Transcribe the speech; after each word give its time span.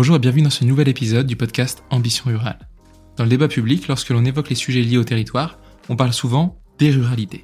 Bonjour 0.00 0.14
et 0.14 0.20
bienvenue 0.20 0.44
dans 0.44 0.50
ce 0.50 0.64
nouvel 0.64 0.86
épisode 0.86 1.26
du 1.26 1.34
podcast 1.34 1.82
Ambition 1.90 2.26
Rurale. 2.26 2.68
Dans 3.16 3.24
le 3.24 3.30
débat 3.30 3.48
public, 3.48 3.88
lorsque 3.88 4.10
l'on 4.10 4.24
évoque 4.24 4.48
les 4.48 4.54
sujets 4.54 4.82
liés 4.82 4.96
au 4.96 5.02
territoire, 5.02 5.58
on 5.88 5.96
parle 5.96 6.12
souvent 6.12 6.62
des 6.78 6.92
ruralités. 6.92 7.42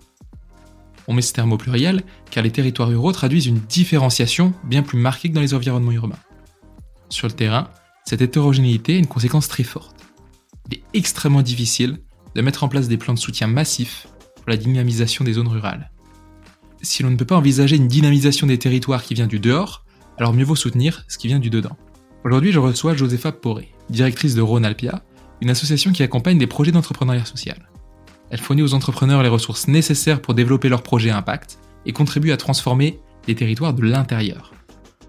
On 1.08 1.14
met 1.14 1.20
ce 1.20 1.32
terme 1.32 1.52
au 1.52 1.58
pluriel 1.58 2.04
car 2.30 2.44
les 2.44 2.52
territoires 2.52 2.90
ruraux 2.90 3.10
traduisent 3.10 3.46
une 3.48 3.58
différenciation 3.58 4.54
bien 4.62 4.84
plus 4.84 5.00
marquée 5.00 5.30
que 5.30 5.34
dans 5.34 5.40
les 5.40 5.52
environnements 5.52 5.90
urbains. 5.90 6.20
Sur 7.08 7.26
le 7.26 7.32
terrain, 7.32 7.70
cette 8.04 8.22
hétérogénéité 8.22 8.94
a 8.94 8.98
une 8.98 9.08
conséquence 9.08 9.48
très 9.48 9.64
forte. 9.64 9.96
Il 10.70 10.78
est 10.78 10.84
extrêmement 10.94 11.42
difficile 11.42 11.98
de 12.36 12.40
mettre 12.40 12.62
en 12.62 12.68
place 12.68 12.86
des 12.86 12.98
plans 12.98 13.14
de 13.14 13.18
soutien 13.18 13.48
massifs 13.48 14.06
pour 14.36 14.48
la 14.48 14.56
dynamisation 14.56 15.24
des 15.24 15.32
zones 15.32 15.48
rurales. 15.48 15.90
Si 16.82 17.02
l'on 17.02 17.10
ne 17.10 17.16
peut 17.16 17.24
pas 17.24 17.36
envisager 17.36 17.74
une 17.74 17.88
dynamisation 17.88 18.46
des 18.46 18.58
territoires 18.58 19.02
qui 19.02 19.14
vient 19.14 19.26
du 19.26 19.40
dehors, 19.40 19.84
alors 20.18 20.32
mieux 20.32 20.44
vaut 20.44 20.54
soutenir 20.54 21.04
ce 21.08 21.18
qui 21.18 21.26
vient 21.26 21.40
du 21.40 21.50
dedans. 21.50 21.76
Aujourd'hui, 22.24 22.52
je 22.52 22.58
reçois 22.58 22.94
Josepha 22.94 23.32
Poré, 23.32 23.68
directrice 23.90 24.34
de 24.34 24.40
Rhône 24.40 24.64
Alpia, 24.64 25.02
une 25.42 25.50
association 25.50 25.92
qui 25.92 26.02
accompagne 26.02 26.38
des 26.38 26.46
projets 26.46 26.72
d'entrepreneuriat 26.72 27.26
social. 27.26 27.68
Elle 28.30 28.40
fournit 28.40 28.62
aux 28.62 28.72
entrepreneurs 28.72 29.22
les 29.22 29.28
ressources 29.28 29.68
nécessaires 29.68 30.22
pour 30.22 30.32
développer 30.32 30.70
leurs 30.70 30.82
projets 30.82 31.10
impact 31.10 31.58
et 31.84 31.92
contribue 31.92 32.32
à 32.32 32.38
transformer 32.38 32.98
les 33.28 33.34
territoires 33.34 33.74
de 33.74 33.82
l'intérieur. 33.82 34.54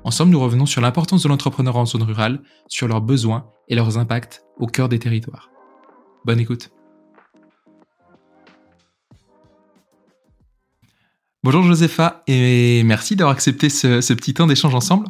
Ensemble, 0.04 0.32
nous 0.32 0.41
revenons 0.41 0.66
sur 0.66 0.82
l'importance 0.82 1.24
de 1.24 1.30
l'entrepreneur 1.30 1.78
en 1.78 1.86
zone 1.86 2.04
rurale, 2.04 2.41
sur 2.68 2.90
leurs 2.90 3.00
besoins 3.00 3.46
et 3.70 3.76
leurs 3.76 3.98
impacts 3.98 4.44
au 4.58 4.68
cœur 4.68 4.90
des 4.90 5.00
territoires. 5.00 5.50
Bonne 6.26 6.41
écoute. 6.41 6.70
Bonjour 11.46 11.63
Josepha 11.63 12.24
et 12.27 12.84
merci 12.84 13.16
d'avoir 13.16 13.34
accepté 13.34 13.70
ce, 13.70 14.02
ce 14.02 14.13
petit 14.13 14.34
temps 14.34 14.48
d'échange 14.48 14.76
ensemble. 14.76 15.07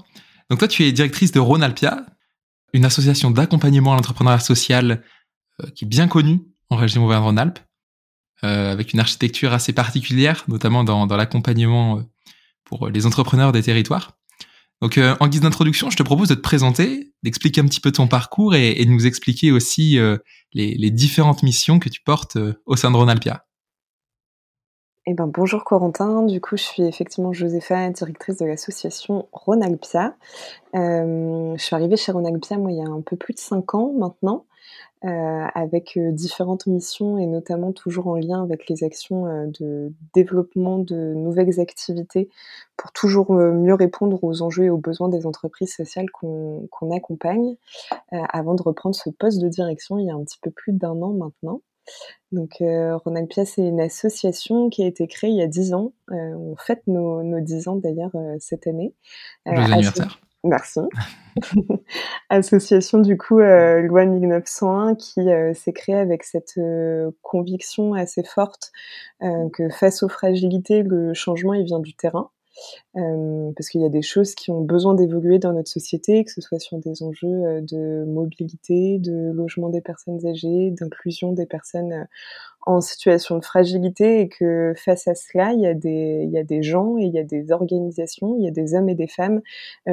Donc 0.50 0.60
toi, 0.60 0.68
tu 0.68 0.84
es 0.84 0.92
directrice 0.92 1.32
de 1.32 1.40
Rhône 1.40 1.64
Alpia, 1.64 2.06
une 2.74 2.86
association 2.86 3.32
d'accompagnement 3.32 3.94
à 3.94 3.96
l'entrepreneuriat 3.96 4.40
social 4.40 5.04
euh, 5.62 5.70
qui 5.72 5.86
est 5.86 5.88
bien 5.88 6.08
connue 6.08 6.42
en 6.70 6.76
région 6.76 7.06
Auvergne-Rhône-Alpes, 7.06 7.60
euh, 8.44 8.72
avec 8.72 8.94
une 8.94 9.00
architecture 9.00 9.54
assez 9.54 9.74
particulière, 9.74 10.44
notamment 10.48 10.84
dans, 10.84 11.08
dans 11.08 11.18
l'accompagnement 11.18 11.98
euh, 11.98 12.02
pour 12.66 12.90
les 12.90 13.06
entrepreneurs 13.06 13.52
des 13.52 13.64
territoires. 13.64 14.18
Donc, 14.82 14.98
euh, 14.98 15.16
en 15.20 15.28
guise 15.28 15.42
d'introduction, 15.42 15.90
je 15.90 15.96
te 15.96 16.04
propose 16.04 16.28
de 16.28 16.36
te 16.36 16.42
présenter, 16.42 17.14
d'expliquer 17.24 17.62
un 17.62 17.66
petit 17.66 17.80
peu 17.80 17.92
ton 17.92 18.08
parcours 18.08 18.56
et, 18.56 18.72
et 18.72 18.86
de 18.86 18.90
nous 18.90 19.08
expliquer 19.08 19.52
aussi 19.52 19.98
euh, 19.98 20.18
les, 20.54 20.76
les, 20.76 20.92
différentes 20.92 21.44
missions 21.44 21.80
que 21.80 21.88
tu 21.88 22.02
portes 22.02 22.38
au 22.66 22.76
sein 22.76 22.92
de 22.92 22.98
Rhône 22.98 23.10
Alpia. 23.10 23.45
Eh 25.08 25.14
ben, 25.14 25.28
bonjour 25.28 25.64
Corentin, 25.64 26.24
du 26.24 26.42
coup 26.42 26.58
je 26.58 26.64
suis 26.64 26.82
effectivement 26.82 27.32
Josépha, 27.32 27.92
directrice 27.92 28.38
de 28.38 28.46
l'association 28.48 29.28
Rhône-Alpia. 29.34 30.16
Euh, 30.74 31.54
je 31.56 31.64
suis 31.64 31.76
arrivée 31.76 31.96
chez 31.96 32.12
Rhône-Alpia 32.12 32.58
moi 32.58 32.72
il 32.72 32.80
y 32.80 32.82
a 32.82 32.90
un 32.90 33.02
peu 33.02 33.16
plus 33.16 33.36
de 33.36 33.40
5 33.40 33.76
ans 33.76 33.94
maintenant, 33.96 34.46
euh, 35.04 35.46
avec 35.54 35.96
euh, 35.98 36.12
différentes 36.12 36.66
missions 36.66 37.20
et 37.20 37.28
notamment 37.28 37.72
toujours 37.72 38.08
en 38.08 38.16
lien 38.16 38.42
avec 38.42 38.68
les 38.68 38.84
actions 38.84 39.48
de 39.60 39.94
développement 40.16 40.80
de 40.80 41.14
nouvelles 41.14 41.60
activités 41.60 42.28
pour 42.76 42.92
toujours 42.92 43.32
mieux 43.32 43.76
répondre 43.76 44.24
aux 44.24 44.42
enjeux 44.42 44.64
et 44.64 44.70
aux 44.72 44.80
besoins 44.80 45.10
des 45.10 45.28
entreprises 45.28 45.76
sociales 45.76 46.10
qu'on 46.10 46.92
accompagne, 46.92 47.58
avant 48.12 48.56
de 48.56 48.64
reprendre 48.64 48.96
ce 48.96 49.12
poste 49.12 49.40
de 49.40 49.50
direction 49.50 50.00
il 50.00 50.08
y 50.08 50.10
a 50.10 50.16
un 50.16 50.24
petit 50.24 50.40
peu 50.42 50.50
plus 50.50 50.74
d'un 50.74 51.00
an 51.04 51.14
maintenant. 51.14 51.62
Donc, 52.32 52.62
euh, 52.62 52.98
Ronalpia, 52.98 53.46
c'est 53.46 53.62
une 53.62 53.80
association 53.80 54.70
qui 54.70 54.84
a 54.84 54.88
été 54.88 55.08
créée 55.08 55.30
il 55.30 55.38
y 55.38 55.42
a 55.42 55.48
10 55.48 55.74
ans. 55.74 55.94
Euh, 56.12 56.34
on 56.36 56.56
fête 56.56 56.84
nos, 56.88 57.24
nos 57.24 57.40
10 57.40 57.68
ans 57.68 57.76
d'ailleurs 57.76 58.12
euh, 58.16 58.36
cette 58.40 58.68
année. 58.68 58.94
Anniversaire. 59.46 60.20
Merci. 60.46 60.80
association 62.30 63.00
du 63.00 63.18
coup 63.18 63.40
euh, 63.40 63.82
loi 63.82 64.06
1901 64.06 64.96
qui 64.96 65.20
euh, 65.20 65.54
s'est 65.54 65.74
créée 65.74 65.96
avec 65.96 66.24
cette 66.24 66.54
euh, 66.58 67.12
conviction 67.22 67.94
assez 67.94 68.24
forte 68.24 68.72
que 69.54 69.70
face 69.70 70.04
aux 70.04 70.10
fragilités, 70.10 70.84
le 70.84 71.14
changement 71.16 71.56
il 71.56 71.66
vient 71.66 71.80
du 71.80 71.96
terrain. 71.96 72.30
Euh, 72.96 73.52
parce 73.56 73.70
qu'il 73.70 73.82
y 73.82 73.86
a 73.86 73.90
des 73.90 74.02
choses 74.02 74.36
qui 74.36 74.52
ont 74.52 74.62
besoin 74.62 74.96
d'évoluer 74.96 75.38
dans 75.38 75.52
notre 75.52 75.70
société, 75.70 76.24
que 76.24 76.32
ce 76.32 76.40
soit 76.40 76.60
sur 76.60 76.78
des 76.78 77.04
enjeux 77.04 77.28
euh, 77.28 77.62
de 77.62 78.06
mobilité, 78.08 79.00
de 79.00 79.32
logement 79.34 79.70
des 79.70 79.82
personnes 79.82 80.26
âgées, 80.26 80.72
d'inclusion 80.72 81.34
des 81.34 81.46
personnes 81.46 81.92
euh, 81.92 82.04
en 82.66 82.80
situation 82.82 83.38
de 83.38 83.44
fragilité, 83.44 84.22
et 84.22 84.30
que 84.30 84.74
face 84.76 85.08
à 85.08 85.14
cela, 85.14 85.52
il 85.54 85.60
y 85.60 85.68
a 85.68 85.74
des, 85.74 86.64
gens 86.64 86.98
et 86.98 87.04
il 87.04 87.14
y 87.14 87.20
a 87.20 87.24
des 87.24 87.52
organisations, 87.52 88.38
il 88.40 88.46
y 88.46 88.48
a 88.48 88.52
des 88.52 88.74
hommes 88.74 88.90
et 88.90 88.96
des 88.96 89.08
femmes 89.08 89.42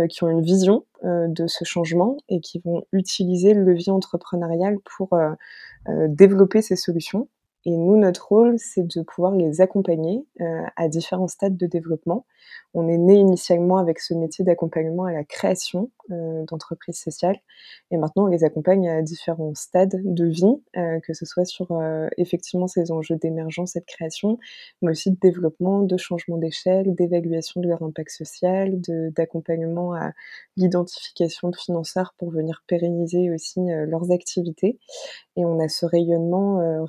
qui 0.09 0.25
ont 0.25 0.31
une 0.31 0.41
vision 0.41 0.87
de 1.03 1.47
ce 1.49 1.65
changement 1.65 2.17
et 2.31 2.41
qui 2.41 2.61
vont 2.61 2.85
utiliser 2.95 3.53
le 3.53 3.63
levier 3.63 3.93
entrepreneurial 3.93 4.79
pour 4.97 5.11
développer 6.09 6.63
ces 6.63 6.77
solutions 6.77 7.29
et 7.65 7.77
nous, 7.77 7.97
notre 7.97 8.29
rôle, 8.29 8.59
c'est 8.59 8.87
de 8.87 9.03
pouvoir 9.03 9.35
les 9.35 9.61
accompagner 9.61 10.25
euh, 10.41 10.63
à 10.77 10.89
différents 10.89 11.29
stades 11.29 11.57
de 11.57 11.67
développement. 11.67 12.27
On 12.75 12.89
est 12.89 12.99
né 12.99 13.15
initialement 13.15 13.77
avec 13.77 14.01
ce 14.01 14.15
métier 14.15 14.45
d'accompagnement 14.45 15.05
à 15.05 15.13
la 15.13 15.25
création 15.25 15.91
euh, 16.11 16.45
d'entreprises 16.45 16.99
sociales, 16.99 17.39
et 17.91 17.97
maintenant 17.97 18.25
on 18.25 18.29
les 18.29 18.45
accompagne 18.45 18.89
à 18.89 19.03
différents 19.03 19.55
stades 19.55 20.01
de 20.03 20.25
vie, 20.25 20.61
euh, 20.77 20.99
que 21.01 21.13
ce 21.13 21.25
soit 21.25 21.45
sur 21.45 21.71
euh, 21.71 22.09
effectivement 22.17 22.67
ces 22.67 22.91
enjeux 22.91 23.17
d'émergence 23.17 23.77
et 23.77 23.81
de 23.81 23.85
création, 23.85 24.39
mais 24.81 24.91
aussi 24.91 25.11
de 25.11 25.19
développement, 25.21 25.83
de 25.83 25.97
changement 25.97 26.39
d'échelle, 26.39 26.95
d'évaluation 26.95 27.61
de 27.61 27.69
leur 27.69 27.83
impact 27.83 28.11
social, 28.11 28.81
d'accompagnement 29.15 29.93
à 29.95 30.13
l'identification 30.57 31.49
de 31.49 31.57
financeurs 31.57 32.15
pour 32.19 32.31
venir 32.31 32.63
pérenniser 32.67 33.31
aussi 33.31 33.61
euh, 33.61 33.87
leurs 33.87 34.11
activités. 34.11 34.79
Et 35.37 35.45
on 35.45 35.59
a 35.61 35.69
ce 35.69 35.87
rayonnement 35.87 36.61
euh, 36.61 36.81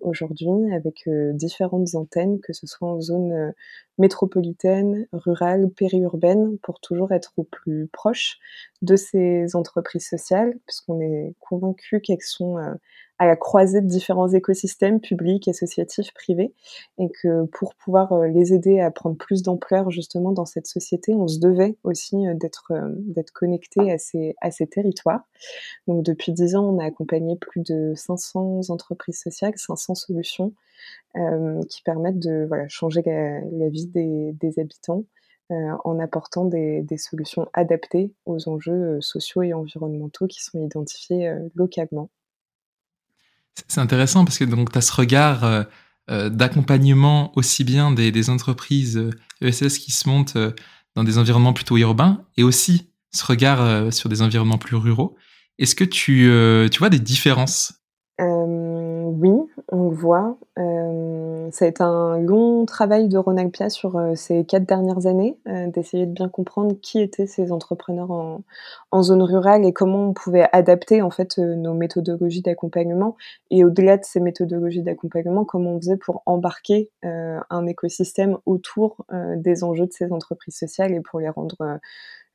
aujourd'hui 0.00 0.72
avec 0.74 1.06
euh, 1.06 1.32
différentes 1.32 1.94
antennes, 1.94 2.40
que 2.40 2.52
ce 2.52 2.66
soit 2.66 2.88
en 2.88 3.00
zone 3.00 3.32
euh, 3.32 3.52
métropolitaine, 3.98 5.06
rurale, 5.12 5.70
périurbaine, 5.70 6.58
pour 6.58 6.80
toujours 6.80 7.12
être 7.12 7.32
au 7.36 7.44
plus 7.44 7.88
proche 7.92 8.38
de 8.80 8.96
ces 8.96 9.54
entreprises 9.54 10.08
sociales, 10.08 10.54
puisqu'on 10.66 11.00
est 11.00 11.34
convaincu 11.40 12.00
qu'elles 12.00 12.20
sont 12.20 12.56
à 13.22 13.26
la 13.26 13.36
croisée 13.36 13.80
de 13.80 13.86
différents 13.86 14.28
écosystèmes 14.28 15.00
publics, 15.00 15.46
associatifs, 15.46 16.12
privés, 16.12 16.52
et 16.98 17.08
que 17.22 17.44
pour 17.46 17.76
pouvoir 17.76 18.22
les 18.22 18.52
aider 18.52 18.80
à 18.80 18.90
prendre 18.90 19.16
plus 19.16 19.42
d'ampleur 19.42 19.92
justement 19.92 20.32
dans 20.32 20.44
cette 20.44 20.66
société, 20.66 21.14
on 21.14 21.28
se 21.28 21.38
devait 21.38 21.76
aussi 21.84 22.16
d'être 22.34 22.72
d'être 22.96 23.30
connecté 23.30 23.92
à 23.92 23.98
ces, 23.98 24.66
territoires. 24.66 25.22
Donc 25.86 26.02
depuis 26.02 26.32
dix 26.32 26.56
ans, 26.56 26.64
on 26.64 26.80
a 26.80 26.84
accompagné 26.84 27.36
plus 27.36 27.60
de 27.60 27.92
500 27.94 28.70
entreprises 28.70 29.20
sociales, 29.20 29.52
500 29.56 29.94
solutions 29.94 30.52
euh, 31.16 31.60
qui 31.68 31.82
permettent 31.82 32.18
de 32.18 32.48
changer 32.68 33.02
la, 33.04 33.68
vie 33.68 33.86
des, 33.86 34.58
habitants 34.58 35.04
euh, 35.52 35.76
en 35.84 36.00
apportant 36.00 36.46
des, 36.46 36.84
solutions 36.96 37.46
adaptées 37.52 38.12
aux 38.26 38.48
enjeux 38.48 39.00
sociaux 39.00 39.42
et 39.42 39.52
environnementaux 39.52 40.26
qui 40.26 40.42
sont 40.42 40.60
identifiés 40.60 41.28
euh, 41.28 41.48
localement. 41.54 42.10
C'est 43.68 43.80
intéressant 43.80 44.24
parce 44.24 44.38
que 44.38 44.44
donc 44.44 44.72
tu 44.72 44.78
as 44.78 44.80
ce 44.80 44.92
regard 44.92 45.44
euh, 45.44 45.62
euh, 46.10 46.28
d'accompagnement 46.28 47.32
aussi 47.36 47.64
bien 47.64 47.92
des, 47.92 48.30
entreprises 48.30 49.10
ESS 49.40 49.62
euh, 49.62 49.68
qui 49.68 49.92
se 49.92 50.08
montent 50.08 50.38
dans 50.94 51.04
des 51.04 51.18
environnements 51.18 51.52
plutôt 51.52 51.76
urbains 51.76 52.24
et 52.36 52.42
aussi 52.42 52.90
ce 53.12 53.24
regard 53.24 53.92
sur 53.92 54.08
des 54.08 54.22
environnements 54.22 54.58
plus 54.58 54.76
ruraux. 54.76 55.16
Est-ce 55.58 55.74
que 55.74 55.84
tu, 55.84 56.30
tu 56.70 56.78
vois 56.78 56.88
des 56.88 56.98
différences? 56.98 57.74
Oui, 59.22 59.30
on 59.68 59.90
le 59.90 59.94
voit. 59.94 60.36
ça 60.56 61.64
a 61.64 61.68
été 61.68 61.80
un 61.80 62.18
long 62.18 62.66
travail 62.66 63.06
de 63.06 63.16
Ronald 63.18 63.52
Pia 63.52 63.70
sur 63.70 63.96
ces 64.16 64.44
quatre 64.44 64.64
dernières 64.64 65.06
années, 65.06 65.38
d'essayer 65.46 66.06
de 66.06 66.12
bien 66.12 66.28
comprendre 66.28 66.74
qui 66.82 67.00
étaient 67.00 67.28
ces 67.28 67.52
entrepreneurs 67.52 68.10
en, 68.10 68.42
en, 68.90 69.02
zone 69.04 69.22
rurale 69.22 69.64
et 69.64 69.72
comment 69.72 70.08
on 70.08 70.12
pouvait 70.12 70.48
adapter 70.50 71.02
en 71.02 71.10
fait 71.10 71.38
nos 71.38 71.72
méthodologies 71.72 72.42
d'accompagnement. 72.42 73.16
Et 73.52 73.64
au-delà 73.64 73.96
de 73.96 74.04
ces 74.04 74.18
méthodologies 74.18 74.82
d'accompagnement, 74.82 75.44
comment 75.44 75.74
on 75.74 75.80
faisait 75.80 75.96
pour 75.96 76.24
embarquer 76.26 76.90
un 77.04 77.66
écosystème 77.68 78.38
autour 78.44 79.06
des 79.36 79.62
enjeux 79.62 79.86
de 79.86 79.92
ces 79.92 80.12
entreprises 80.12 80.56
sociales 80.56 80.94
et 80.94 81.00
pour 81.00 81.20
les 81.20 81.28
rendre 81.28 81.78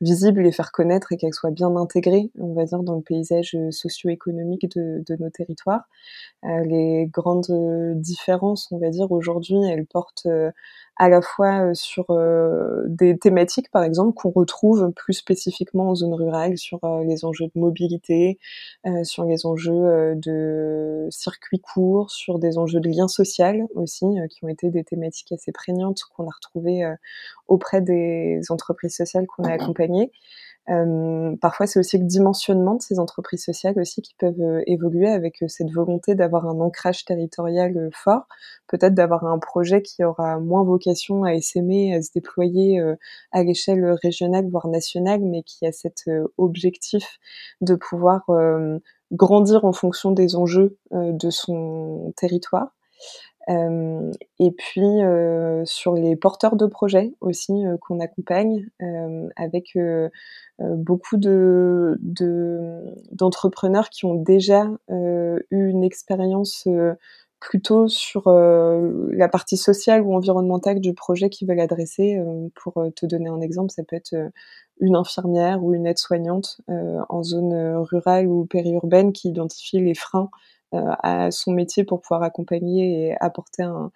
visibles, 0.02 0.42
les 0.42 0.52
faire 0.52 0.72
connaître 0.72 1.12
et 1.12 1.18
qu'elles 1.18 1.34
soient 1.34 1.52
bien 1.52 1.76
intégrées, 1.76 2.32
on 2.40 2.54
va 2.54 2.66
dire, 2.66 2.84
dans 2.84 2.96
le 2.96 3.02
paysage 3.02 3.58
socio-économique 3.72 4.70
de, 4.76 5.04
de, 5.08 5.16
nos 5.20 5.30
territoires. 5.30 5.84
Euh, 6.46 6.64
les 6.66 7.08
grandes 7.08 7.52
différences, 7.96 8.72
on 8.72 8.78
va 8.78 8.90
dire, 8.90 9.12
aujourd'hui, 9.12 9.58
elles 9.70 9.86
portent 9.86 10.28
euh, 10.28 10.52
à 11.00 11.10
la 11.10 11.22
fois 11.22 11.74
sur 11.76 12.06
euh, 12.10 12.84
des 12.88 13.18
thématiques, 13.18 13.70
par 13.70 13.84
exemple, 13.84 14.14
qu'on 14.14 14.32
retrouve 14.32 14.92
plus 14.94 15.14
spécifiquement 15.14 15.90
en 15.90 15.96
zone 15.96 16.14
rurale, 16.14 16.58
sur 16.58 16.84
euh, 16.84 17.04
les 17.04 17.24
enjeux 17.24 17.46
de 17.46 17.60
mobilité, 17.60 18.40
euh, 18.86 19.04
sur 19.04 19.24
les 19.24 19.46
enjeux 19.46 20.16
de 20.16 21.08
circuits 21.12 21.60
courts, 21.60 22.10
sur 22.10 22.40
des 22.40 22.58
enjeux 22.58 22.80
de 22.80 22.90
lien 22.90 23.08
social 23.08 23.66
aussi, 23.76 24.06
qui 24.30 24.44
ont 24.44 24.48
été 24.48 24.70
des 24.70 24.84
thématiques 24.84 25.32
assez 25.32 25.52
prégnantes 25.52 26.02
qu'on 26.16 26.26
a 26.26 26.32
retrouvées 26.34 26.84
auprès 27.48 27.82
des 27.82 28.42
entreprises 28.50 28.96
sociales 28.96 29.28
qu'on 29.28 29.44
a 29.44 29.52
accompagnées. 29.52 30.12
Parfois, 31.42 31.66
c'est 31.68 31.80
aussi 31.80 31.98
le 31.98 32.06
dimensionnement 32.06 32.76
de 32.76 32.82
ces 32.82 33.00
entreprises 33.00 33.44
sociales 33.44 33.80
aussi 33.80 34.02
qui 34.02 34.16
peuvent 34.16 34.62
évoluer 34.68 35.10
avec 35.10 35.44
cette 35.48 35.72
volonté 35.72 36.14
d'avoir 36.16 36.46
un 36.48 36.60
ancrage 36.60 37.06
territorial 37.06 37.90
fort, 37.94 38.28
peut-être 38.68 38.94
d'avoir 38.94 39.26
un 39.26 39.40
projet 39.40 39.82
qui 39.82 40.04
aura 40.04 40.40
moins 40.40 40.64
vocation 40.64 41.24
à 41.24 41.34
essaimer, 41.34 41.96
à 41.96 42.02
se 42.02 42.12
déployer 42.14 42.82
à 43.32 43.44
l'échelle 43.44 43.86
régionale 44.04 44.50
voire 44.50 44.68
nationale, 44.68 45.22
mais 45.22 45.44
qui 45.44 45.66
a 45.66 45.72
cet 45.72 46.10
objectif 46.38 47.20
de 47.62 47.76
pouvoir 47.76 48.26
grandir 49.14 49.64
en 49.64 49.74
fonction 49.74 50.12
des 50.12 50.36
enjeux 50.36 50.78
de 50.92 51.30
son 51.30 52.14
territoire. 52.18 52.74
Euh, 53.50 54.12
et 54.40 54.52
puis 54.52 54.82
euh, 54.82 55.64
sur 55.64 55.94
les 55.94 56.18
porteurs 56.18 56.58
de 56.58 56.66
projets 56.66 57.14
aussi 57.22 57.54
euh, 57.66 57.78
qu'on 57.78 58.02
accompagne 58.02 58.68
avec 59.36 59.78
beaucoup 60.60 61.18
de 61.18 61.98
d'entrepreneurs 63.12 63.90
qui 63.90 64.06
ont 64.06 64.16
déjà 64.16 64.70
eu 64.90 65.70
une 65.70 65.84
expérience 65.84 66.68
plutôt 67.40 67.88
sur 67.88 68.30
la 68.30 69.30
partie 69.30 69.58
sociale 69.58 70.02
ou 70.02 70.16
environnementale 70.16 70.80
du 70.80 70.94
projet 70.94 71.30
qu'ils 71.30 71.48
veulent 71.48 71.60
adresser. 71.60 72.20
pour 72.56 72.74
te 72.96 73.06
donner 73.06 73.30
un 73.30 73.42
exemple, 73.42 73.72
ça 73.72 73.84
peut 73.84 73.96
être 73.96 74.16
une 74.80 74.96
infirmière 74.96 75.64
ou 75.64 75.74
une 75.74 75.86
aide-soignante 75.86 76.60
en 76.68 77.24
zone 77.24 77.76
rurale 77.78 78.28
ou 78.28 78.46
périurbaine 78.46 79.14
qui 79.14 79.30
identifie 79.30 79.80
les 79.80 79.96
freins 79.96 80.30
à 80.74 81.32
son 81.32 81.52
métier 81.52 81.84
pour 81.84 82.02
pouvoir 82.02 82.24
accompagner 82.24 83.08
et 83.08 83.16
apporter 83.20 83.64
un, 83.64 83.92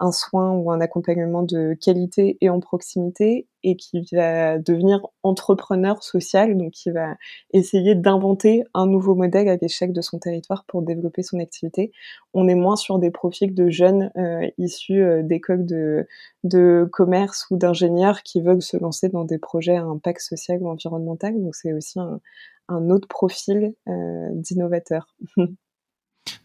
un, 0.00 0.12
soin 0.12 0.52
ou 0.52 0.70
un 0.70 0.80
accompagnement 0.80 1.42
de 1.42 1.74
qualité 1.80 2.36
et 2.40 2.50
en 2.50 2.60
proximité 2.60 3.46
et 3.62 3.76
qui 3.76 4.06
va 4.12 4.58
devenir 4.58 5.06
entrepreneur 5.22 6.02
social, 6.02 6.56
donc 6.56 6.72
qui 6.72 6.90
va 6.90 7.16
essayer 7.52 7.94
d'inventer 7.94 8.64
un 8.74 8.86
nouveau 8.86 9.14
modèle 9.14 9.48
à 9.48 9.56
l'échelle 9.56 9.92
de 9.92 10.00
son 10.00 10.18
territoire 10.18 10.64
pour 10.66 10.82
développer 10.82 11.22
son 11.22 11.38
activité. 11.38 11.92
On 12.34 12.48
est 12.48 12.54
moins 12.54 12.76
sur 12.76 12.98
des 12.98 13.10
profils 13.10 13.54
de 13.54 13.68
jeunes 13.68 14.10
euh, 14.16 14.48
issus 14.58 15.02
euh, 15.02 15.22
d'écoles 15.22 15.66
de, 15.66 16.06
de 16.44 16.88
commerce 16.92 17.46
ou 17.50 17.56
d'ingénieurs 17.56 18.22
qui 18.22 18.40
veulent 18.40 18.62
se 18.62 18.76
lancer 18.76 19.08
dans 19.08 19.24
des 19.24 19.38
projets 19.38 19.76
à 19.76 19.82
impact 19.82 20.20
social 20.20 20.62
ou 20.62 20.68
environnemental, 20.68 21.40
donc 21.40 21.54
c'est 21.54 21.72
aussi 21.72 21.98
un, 21.98 22.20
un 22.68 22.90
autre 22.90 23.08
profil 23.08 23.74
euh, 23.88 24.28
d'innovateur. 24.32 25.14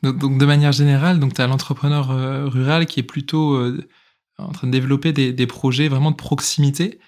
Donc, 0.04 0.38
de 0.40 0.46
manière 0.46 0.72
générale, 0.72 1.20
donc 1.20 1.34
tu 1.36 1.42
as 1.42 1.48
l'entrepreneur 1.48 2.10
euh, 2.10 2.48
rural 2.48 2.88
qui 2.88 3.00
est 3.00 3.04
plutôt 3.04 3.54
euh, 3.54 3.88
en 4.40 4.52
train 4.52 4.68
de 4.68 4.72
développer 4.72 5.14
des, 5.14 5.48
projets 5.48 5.88
vraiment 5.90 6.10
de 6.10 6.16
proximité 6.16 7.00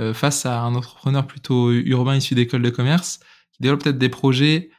euh, 0.00 0.12
face 0.12 0.44
à 0.44 0.60
un 0.60 0.74
entrepreneur 0.74 1.26
plutôt 1.26 1.70
urbain 1.70 2.16
issu 2.16 2.34
d'école 2.34 2.60
de 2.60 2.68
commerce 2.68 3.20
qui 3.52 3.62
développe 3.62 3.82
peut-être 3.82 3.98
des 3.98 4.10
projets 4.10 4.70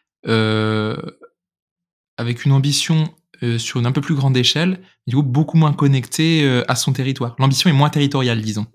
avec 2.17 2.45
une 2.45 2.51
ambition 2.51 3.13
sur 3.57 3.79
une 3.79 3.85
un 3.85 3.91
peu 3.91 3.99
plus 3.99 4.15
grande 4.15 4.37
échelle, 4.37 4.79
du 5.05 5.15
coup 5.15 5.23
beaucoup 5.23 5.57
moins 5.57 5.73
connecté 5.73 6.63
à 6.67 6.75
son 6.75 6.93
territoire. 6.93 7.35
L'ambition 7.39 7.69
est 7.69 7.73
moins 7.73 7.89
territoriale, 7.89 8.41
disons. 8.41 8.67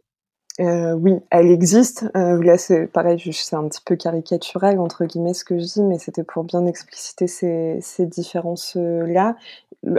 Euh, 0.61 0.93
oui, 0.95 1.15
elle 1.31 1.51
existe. 1.53 2.05
Euh, 2.17 2.43
là, 2.43 2.59
c'est 2.59 2.89
pareil, 2.89 3.21
c'est 3.33 3.55
un 3.55 3.69
petit 3.69 3.81
peu 3.85 3.95
caricatural 3.95 4.81
entre 4.81 5.05
guillemets 5.05 5.33
ce 5.35 5.45
que 5.45 5.57
je 5.57 5.65
dis, 5.65 5.83
mais 5.85 5.99
c'était 5.99 6.25
pour 6.25 6.43
bien 6.43 6.67
expliciter 6.67 7.29
ces, 7.29 7.79
ces 7.81 8.07
différences-là. 8.07 9.37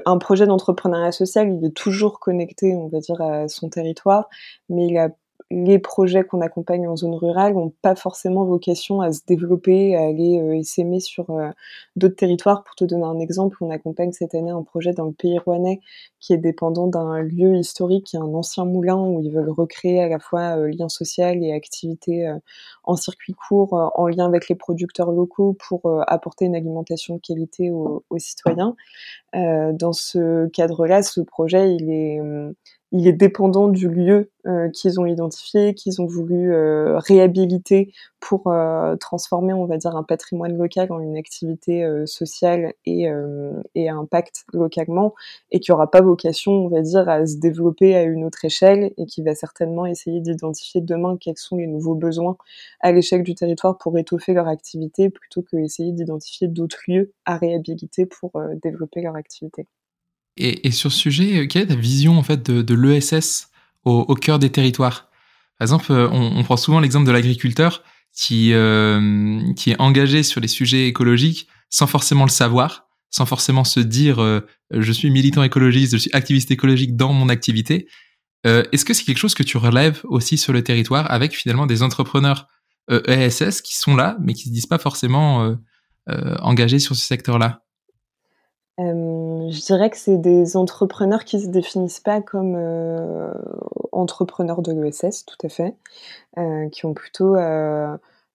Un 0.06 0.18
projet 0.18 0.46
d'entrepreneuriat 0.48 1.14
social, 1.14 1.50
il 1.50 1.66
est 1.66 1.74
toujours 1.74 2.20
connecté, 2.20 2.76
on 2.76 2.90
va 2.90 3.00
dire, 3.00 3.22
à 3.22 3.48
son 3.48 3.70
territoire, 3.70 4.28
mais 4.70 4.88
il 4.88 4.98
a 4.98 5.10
les 5.52 5.80
projets 5.80 6.24
qu'on 6.24 6.42
accompagne 6.42 6.88
en 6.88 6.96
zone 6.96 7.16
rurale 7.16 7.56
n'ont 7.56 7.74
pas 7.82 7.96
forcément 7.96 8.46
vocation 8.46 9.02
à 9.02 9.12
se 9.12 9.22
développer, 9.26 9.96
à 9.96 10.02
aller 10.02 10.40
euh, 10.40 10.62
s'aimer 10.64 11.00
sur 11.00 11.32
euh, 11.32 11.50
d'autres 11.96 12.16
territoires. 12.16 12.64
Pour 12.64 12.76
te 12.76 12.86
donner 12.86 13.06
un 13.06 13.20
exemple, 13.20 13.58
on 13.62 13.72
accompagne 13.72 14.12
cette 14.12 14.36
année 14.36 14.52
un 14.52 14.62
projet 14.62 14.94
dans 14.94 15.06
le 15.06 15.12
pays 15.12 15.40
rouennais 15.40 15.80
qui 16.20 16.34
est 16.34 16.38
dépendant 16.38 16.86
d'un 16.86 17.22
lieu 17.22 17.56
historique, 17.56 18.14
un 18.14 18.34
ancien 18.36 18.64
moulin 18.64 18.98
où 18.98 19.22
ils 19.24 19.32
veulent 19.32 19.50
recréer 19.50 20.04
à 20.04 20.08
la 20.08 20.20
fois 20.20 20.58
euh, 20.58 20.68
lien 20.68 20.88
social 20.90 21.44
et 21.44 21.52
activité 21.52 22.32
en 22.84 22.96
circuit 22.96 23.34
court, 23.34 23.92
en 23.96 24.08
lien 24.08 24.26
avec 24.26 24.50
les 24.50 24.56
producteurs 24.56 25.12
locaux 25.12 25.58
pour 25.68 25.82
apporter 26.08 26.46
une 26.46 26.56
alimentation 26.56 27.16
de 27.16 27.22
qualité 27.22 27.72
aux, 27.72 28.04
aux 28.10 28.20
citoyens. 28.20 28.76
dans 29.34 29.94
ce 29.94 30.48
cadre-là, 30.48 31.02
ce 31.04 31.22
projet, 31.22 31.76
il 31.76 31.90
est 31.90 32.20
hum, 32.22 32.54
il 32.92 33.08
est 33.08 33.14
dépendant 33.14 33.68
du 33.68 33.88
lieu 33.88 34.32
euh, 34.48 34.70
qu'ils 34.70 35.00
ont 35.00 35.06
identifié, 35.06 35.76
qu'ils 35.76 36.02
ont 36.02 36.08
voulu 36.08 36.54
euh, 36.54 36.98
réhabiliter 36.98 37.94
pour 38.20 38.48
euh, 38.48 38.96
transformer, 38.96 39.54
on 39.54 39.66
va 39.66 39.78
dire, 39.78 39.96
un 39.96 40.04
patrimoine 40.04 40.58
local 40.58 40.92
en 40.92 41.00
une 41.00 41.16
activité 41.18 41.86
sociale 42.06 42.74
et, 42.86 43.08
et 43.76 43.90
à 43.90 43.96
impact 43.96 44.46
localement, 44.54 45.14
et 45.52 45.60
qui 45.60 45.72
n'aura 45.72 45.90
pas 45.90 46.02
vocation, 46.02 46.52
on 46.52 46.68
va 46.68 46.82
dire, 46.82 47.08
à 47.08 47.26
se 47.26 47.38
développer 47.38 47.96
à 47.96 48.04
une 48.04 48.24
autre 48.26 48.44
échelle, 48.44 48.92
et 48.98 49.06
qui 49.06 49.22
va 49.22 49.36
certainement 49.36 49.86
essayer 49.86 50.20
d'identifier 50.20 50.82
demain 50.82 51.18
quels 51.20 51.38
sont 51.38 51.58
les 51.58 51.68
nouveaux 51.68 51.96
besoins 51.96 52.38
à 52.82 52.92
l'échelle 52.92 53.24
du 53.24 53.36
territoire 53.36 53.78
pour 53.78 53.98
étoffer 53.98 54.34
leur 54.34 54.48
activité, 54.48 55.10
plutôt 55.10 55.42
que 55.42 55.58
essayer 55.58 55.92
d'identifier 55.92 56.48
d'autres 56.48 56.82
lieux 56.88 57.14
à 57.26 57.38
réhabiliter 57.38 58.06
pour 58.06 58.32
développer 58.62 59.02
leur 59.02 59.16
activité. 59.16 59.68
Et, 60.40 60.72
sur 60.72 60.92
ce 60.92 60.98
sujet, 60.98 61.40
euh, 61.40 61.48
quelle 61.48 61.64
est 61.64 61.68
ta 61.68 61.76
vision 61.76 62.18
en 62.18 62.24
fait 62.24 62.50
de, 62.50 62.74
l'ESS 62.74 63.50
au, 63.84 64.16
cœur 64.16 64.40
des 64.40 64.50
territoires? 64.50 65.10
Par 65.58 65.66
exemple, 65.66 65.92
euh, 65.92 66.08
on, 66.12 66.42
prend 66.44 66.56
souvent 66.56 66.80
l'exemple 66.80 67.06
de 67.06 67.12
l'agriculteur 67.12 67.84
qui, 68.16 68.54
euh, 68.54 69.42
qui 69.56 69.72
est 69.72 69.80
engagé 69.80 70.24
sur 70.24 70.40
les 70.40 70.48
sujets 70.48 70.88
écologiques 70.88 71.48
sans 71.70 71.88
forcément 71.88 72.24
le 72.24 72.30
savoir, 72.30 72.88
sans 73.12 73.26
forcément 73.26 73.66
se 73.66 73.82
dire 73.82 74.18
je 74.72 74.92
suis 74.92 75.12
militant 75.12 75.44
écologiste, 75.44 75.92
je 75.92 75.98
suis 75.98 76.14
activiste 76.14 76.50
écologique 76.50 76.96
dans 76.96 77.14
mon 77.14 77.30
activité. 77.30 77.88
Est-ce 78.44 78.86
que 78.86 78.94
c'est 78.96 79.04
quelque 79.04 79.20
chose 79.20 79.36
que 79.36 79.44
tu 79.44 79.58
relèves 79.58 80.02
aussi 80.06 80.38
sur 80.38 80.52
le 80.52 80.64
territoire 80.64 81.12
avec 81.12 81.36
finalement 81.36 81.68
des 81.68 81.84
entrepreneurs 81.84 82.48
ESS 82.90 83.62
qui 83.62 83.78
sont 83.78 83.96
là, 83.96 84.18
mais 84.22 84.34
qui 84.34 84.46
se 84.46 84.50
disent 84.50 84.66
pas 84.66 84.80
forcément 84.80 85.56
engagés 86.08 86.80
sur 86.80 86.96
ce 86.96 87.06
secteur-là? 87.06 87.62
Je 89.52 89.62
dirais 89.62 89.90
que 89.90 89.98
c'est 89.98 90.18
des 90.18 90.58
entrepreneurs 90.58 91.26
qui 91.26 91.40
se 91.40 91.48
définissent 91.48 92.00
pas 92.00 92.22
comme 92.22 92.56
euh, 92.56 93.34
entrepreneurs 93.92 94.62
de 94.62 94.72
l'ESS, 94.72 95.26
tout 95.26 95.38
à 95.44 95.50
fait, 95.50 95.76
euh, 96.38 96.70
qui 96.70 96.86
ont 96.86 96.94
plutôt 96.94 97.36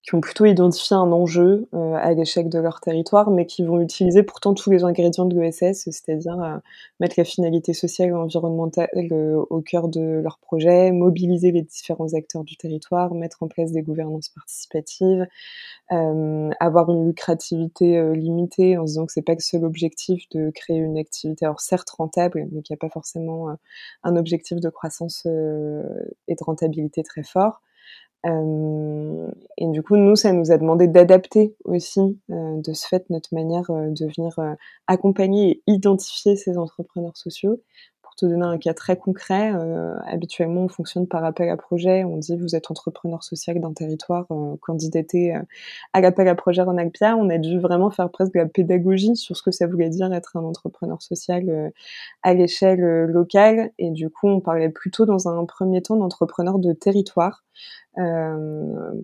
qui 0.04 0.14
ont 0.14 0.20
plutôt 0.20 0.44
identifié 0.44 0.94
un 0.96 1.10
enjeu 1.12 1.66
à 1.72 2.12
l'échec 2.12 2.48
de 2.50 2.58
leur 2.58 2.80
territoire, 2.80 3.30
mais 3.30 3.46
qui 3.46 3.64
vont 3.64 3.80
utiliser 3.80 4.22
pourtant 4.22 4.52
tous 4.52 4.70
les 4.70 4.84
ingrédients 4.84 5.24
de 5.24 5.40
l'ESS, 5.40 5.88
c'est-à-dire 5.90 6.60
mettre 7.00 7.14
la 7.16 7.24
finalité 7.24 7.72
sociale 7.72 8.10
et 8.10 8.12
environnementale 8.12 8.88
au 9.50 9.60
cœur 9.62 9.88
de 9.88 10.20
leur 10.22 10.38
projet, 10.38 10.92
mobiliser 10.92 11.52
les 11.52 11.62
différents 11.62 12.12
acteurs 12.12 12.44
du 12.44 12.56
territoire, 12.56 13.14
mettre 13.14 13.42
en 13.42 13.48
place 13.48 13.72
des 13.72 13.82
gouvernances 13.82 14.28
participatives, 14.28 15.26
euh, 15.92 16.50
avoir 16.60 16.90
une 16.90 17.06
lucrativité 17.06 17.98
euh, 17.98 18.14
limitée 18.14 18.78
en 18.78 18.86
se 18.86 18.92
disant 18.92 19.06
que 19.06 19.12
c'est 19.12 19.22
pas 19.22 19.36
que 19.36 19.42
seul 19.42 19.64
objectif 19.64 20.26
de 20.30 20.50
créer 20.50 20.78
une 20.78 20.96
activité, 20.96 21.44
alors 21.44 21.60
certes 21.60 21.90
rentable, 21.90 22.48
mais 22.52 22.62
qui 22.62 22.72
a 22.72 22.76
pas 22.76 22.88
forcément 22.88 23.50
euh, 23.50 23.54
un 24.02 24.16
objectif 24.16 24.60
de 24.60 24.70
croissance 24.70 25.26
et 25.26 26.34
de 26.34 26.44
rentabilité 26.44 27.02
très 27.02 27.22
fort. 27.22 27.60
Et 28.26 29.66
du 29.70 29.82
coup, 29.82 29.96
nous, 29.96 30.16
ça 30.16 30.32
nous 30.32 30.50
a 30.50 30.58
demandé 30.58 30.88
d'adapter 30.88 31.54
aussi 31.64 32.18
de 32.28 32.72
ce 32.72 32.86
fait 32.88 33.08
notre 33.10 33.34
manière 33.34 33.66
de 33.70 34.06
venir 34.16 34.38
accompagner 34.86 35.50
et 35.50 35.62
identifier 35.66 36.36
ces 36.36 36.56
entrepreneurs 36.56 37.16
sociaux 37.16 37.60
te 38.16 38.26
donner 38.26 38.44
un 38.44 38.58
cas 38.58 38.74
très 38.74 38.96
concret, 38.96 39.52
euh, 39.54 39.94
habituellement 40.06 40.62
on 40.62 40.68
fonctionne 40.68 41.06
par 41.06 41.24
appel 41.24 41.48
à 41.48 41.56
projet. 41.56 42.04
On 42.04 42.16
dit 42.16 42.36
vous 42.36 42.54
êtes 42.54 42.70
entrepreneur 42.70 43.22
social 43.22 43.60
d'un 43.60 43.72
territoire, 43.72 44.26
euh, 44.30 44.56
candidaté 44.60 45.34
euh, 45.34 45.40
à 45.92 46.00
l'appel 46.00 46.28
à 46.28 46.34
projet 46.34 46.62
Ronalpia. 46.62 47.16
On 47.16 47.30
a 47.30 47.38
dû 47.38 47.58
vraiment 47.58 47.90
faire 47.90 48.10
presque 48.10 48.34
de 48.34 48.38
la 48.40 48.46
pédagogie 48.46 49.16
sur 49.16 49.36
ce 49.36 49.42
que 49.42 49.50
ça 49.50 49.66
voulait 49.66 49.90
dire 49.90 50.12
être 50.12 50.36
un 50.36 50.44
entrepreneur 50.44 51.00
social 51.02 51.48
euh, 51.48 51.70
à 52.22 52.34
l'échelle 52.34 52.80
locale. 53.06 53.70
Et 53.78 53.90
du 53.90 54.10
coup, 54.10 54.28
on 54.28 54.40
parlait 54.40 54.70
plutôt 54.70 55.06
dans 55.06 55.28
un 55.28 55.44
premier 55.44 55.82
temps 55.82 55.96
d'entrepreneur 55.96 56.58
de 56.58 56.72
territoire 56.72 57.44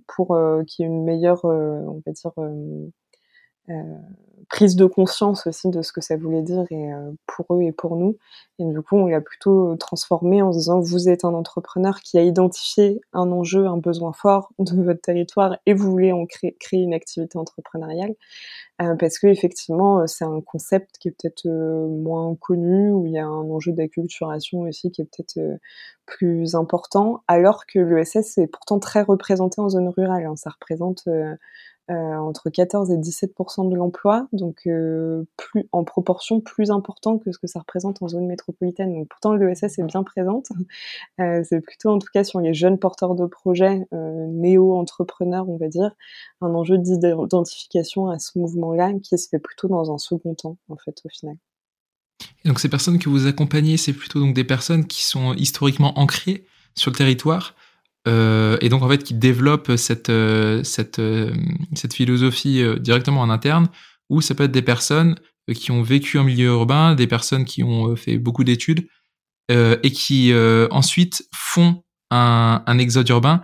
pour 0.06 0.36
qu'il 0.66 0.84
y 0.84 0.88
ait 0.88 0.90
une 0.90 1.04
meilleure, 1.04 1.44
on 1.44 2.02
va 2.04 2.12
dire, 2.12 2.32
prise 4.50 4.74
de 4.74 4.84
conscience 4.84 5.46
aussi 5.46 5.70
de 5.70 5.80
ce 5.80 5.92
que 5.92 6.00
ça 6.00 6.16
voulait 6.16 6.42
dire 6.42 6.64
et 6.70 6.92
euh, 6.92 7.12
pour 7.26 7.54
eux 7.54 7.62
et 7.62 7.70
pour 7.70 7.96
nous. 7.96 8.18
Et 8.58 8.64
du 8.64 8.82
coup, 8.82 8.96
on 8.96 9.06
l'a 9.06 9.20
plutôt 9.20 9.76
transformé 9.76 10.42
en 10.42 10.50
disant 10.50 10.80
vous 10.80 11.08
êtes 11.08 11.24
un 11.24 11.34
entrepreneur 11.34 12.00
qui 12.00 12.18
a 12.18 12.22
identifié 12.22 13.00
un 13.12 13.30
enjeu, 13.30 13.66
un 13.66 13.76
besoin 13.76 14.12
fort 14.12 14.50
de 14.58 14.82
votre 14.82 15.00
territoire 15.00 15.56
et 15.66 15.72
vous 15.72 15.88
voulez 15.88 16.10
en 16.12 16.26
créer, 16.26 16.56
créer 16.58 16.80
une 16.80 16.92
activité 16.92 17.38
entrepreneuriale. 17.38 18.14
Euh, 18.82 18.96
parce 18.96 19.18
que 19.18 19.28
effectivement, 19.28 20.06
c'est 20.06 20.24
un 20.24 20.40
concept 20.40 20.96
qui 20.98 21.08
est 21.08 21.12
peut-être 21.12 21.48
moins 21.48 22.34
connu, 22.34 22.90
où 22.92 23.06
il 23.06 23.12
y 23.12 23.18
a 23.18 23.26
un 23.26 23.50
enjeu 23.50 23.72
d'acculturation 23.72 24.60
aussi 24.62 24.90
qui 24.90 25.02
est 25.02 25.04
peut-être 25.04 25.38
plus 26.06 26.56
important, 26.56 27.22
alors 27.28 27.66
que 27.66 27.78
l'ESS 27.78 28.38
est 28.38 28.46
pourtant 28.48 28.80
très 28.80 29.02
représenté 29.02 29.60
en 29.60 29.68
zone 29.68 29.88
rurale. 29.88 30.26
Hein. 30.26 30.34
Ça 30.36 30.50
représente 30.50 31.04
euh, 31.90 32.16
entre 32.16 32.50
14 32.50 32.92
et 32.92 32.96
17% 32.96 33.68
de 33.68 33.74
l'emploi, 33.74 34.28
donc 34.32 34.60
euh, 34.68 35.24
plus 35.36 35.68
en 35.72 35.82
proportion 35.82 36.40
plus 36.40 36.70
important 36.70 37.18
que 37.18 37.32
ce 37.32 37.38
que 37.38 37.48
ça 37.48 37.58
représente 37.58 38.00
en 38.00 38.08
zone 38.08 38.26
métropolitaine. 38.26 38.94
Donc 38.94 39.08
pourtant 39.08 39.34
l'ESS 39.34 39.78
est 39.78 39.82
bien 39.82 40.04
présente. 40.04 40.50
Euh, 41.20 41.42
c'est 41.42 41.60
plutôt 41.60 41.90
en 41.90 41.98
tout 41.98 42.08
cas 42.12 42.22
sur 42.22 42.40
les 42.40 42.54
jeunes 42.54 42.78
porteurs 42.78 43.14
de 43.14 43.26
projets, 43.26 43.86
néo-entrepreneurs, 43.92 45.48
on 45.48 45.56
va 45.56 45.68
dire, 45.68 45.90
un 46.40 46.54
enjeu 46.54 46.78
d'identification 46.78 48.08
à 48.08 48.18
ce 48.18 48.38
mouvement-là 48.38 48.92
qui 49.02 49.18
se 49.18 49.28
fait 49.28 49.38
plutôt 49.40 49.68
dans 49.68 49.92
un 49.92 49.98
second 49.98 50.34
temps 50.34 50.56
en 50.68 50.76
fait 50.76 50.96
au 51.04 51.08
final. 51.08 51.36
Donc 52.44 52.60
ces 52.60 52.68
personnes 52.68 52.98
que 52.98 53.08
vous 53.08 53.26
accompagnez, 53.26 53.76
c'est 53.76 53.92
plutôt 53.92 54.20
donc 54.20 54.34
des 54.34 54.44
personnes 54.44 54.86
qui 54.86 55.02
sont 55.02 55.34
historiquement 55.34 55.98
ancrées 55.98 56.44
sur 56.74 56.90
le 56.90 56.96
territoire, 56.96 57.54
euh, 58.08 58.56
et 58.60 58.70
donc 58.70 58.82
en 58.82 58.88
fait 58.88 59.02
qui 59.02 59.14
développe 59.14 59.72
cette 59.76 60.08
euh, 60.08 60.62
euh, 60.98 61.34
cette 61.74 61.94
philosophie 61.94 62.64
directement 62.80 63.20
en 63.20 63.28
interne 63.28 63.68
ou 64.08 64.22
ça 64.22 64.34
peut 64.34 64.44
être 64.44 64.52
des 64.52 64.62
personnes 64.62 65.16
qui 65.54 65.70
ont 65.70 65.82
vécu 65.82 66.18
en 66.18 66.24
milieu 66.24 66.46
urbain, 66.46 66.94
des 66.94 67.06
personnes 67.06 67.44
qui 67.44 67.62
ont 67.62 67.94
fait 67.96 68.18
beaucoup 68.18 68.44
d'études 68.44 68.86
et 69.48 69.90
qui 69.90 70.32
ensuite 70.70 71.28
font 71.34 71.82
un, 72.12 72.62
un, 72.66 72.78
exode 72.78 73.08
urbain 73.08 73.42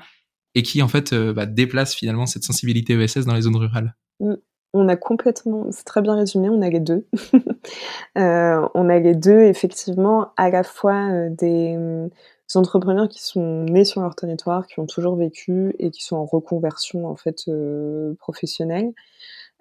et 0.55 0.63
qui 0.63 0.81
en 0.81 0.89
fait 0.89 1.13
bah, 1.15 1.47
déplacent 1.47 1.97
finalement 1.97 2.27
cette 2.27 2.45
sensibilité 2.45 2.95
ESS 2.95 3.27
dans 3.27 3.35
les 3.35 3.43
zones 3.43 3.57
rurales. 3.57 3.97
Mm. 4.21 4.35
On 4.73 4.89
a 4.89 4.97
complètement, 4.97 5.67
c'est 5.71 5.85
très 5.85 6.03
bien 6.03 6.15
résumé, 6.15 6.49
on 6.49 6.61
a 6.61 6.69
les 6.69 6.81
deux. 6.81 7.07
on 8.17 8.89
a 8.89 8.99
les 8.99 9.15
deux, 9.15 9.41
effectivement, 9.41 10.33
à 10.37 10.51
la 10.51 10.63
fois 10.65 11.29
des, 11.31 11.77
entrepreneurs 12.55 13.09
qui 13.09 13.23
sont 13.23 13.65
nés 13.65 13.85
sur 13.85 14.01
leur 14.01 14.15
territoire, 14.15 14.67
qui 14.67 14.79
ont 14.79 14.87
toujours 14.87 15.17
vécu 15.17 15.75
et 15.79 15.91
qui 15.91 16.05
sont 16.05 16.17
en 16.17 16.25
reconversion 16.25 17.07
en 17.07 17.17
fait 17.17 17.49
euh, 17.49 18.15
professionnelle. 18.21 18.93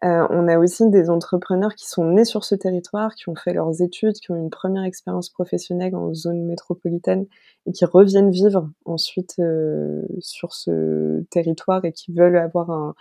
Euh, 0.03 0.27
on 0.29 0.47
a 0.47 0.59
aussi 0.59 0.87
des 0.89 1.09
entrepreneurs 1.09 1.73
qui 1.73 1.87
sont 1.87 2.05
nés 2.05 2.25
sur 2.25 2.43
ce 2.43 2.53
territoire, 2.53 3.15
qui 3.15 3.29
ont 3.29 3.35
fait 3.35 3.53
leurs 3.53 3.81
études, 3.81 4.13
qui 4.15 4.29
ont 4.31 4.35
une 4.35 4.51
première 4.51 4.83
expérience 4.83 5.29
professionnelle 5.29 5.95
en 5.95 6.13
zone 6.13 6.45
métropolitaine 6.45 7.25
et 7.65 7.71
qui 7.71 7.85
reviennent 7.85 8.29
vivre 8.29 8.69
ensuite 8.83 9.35
euh, 9.39 10.03
sur 10.19 10.53
ce 10.53 11.23
territoire 11.31 11.85
et 11.85 11.93
qui 11.93 12.11
veulent 12.11 12.37
avoir 12.37 12.69
un, 12.69 12.93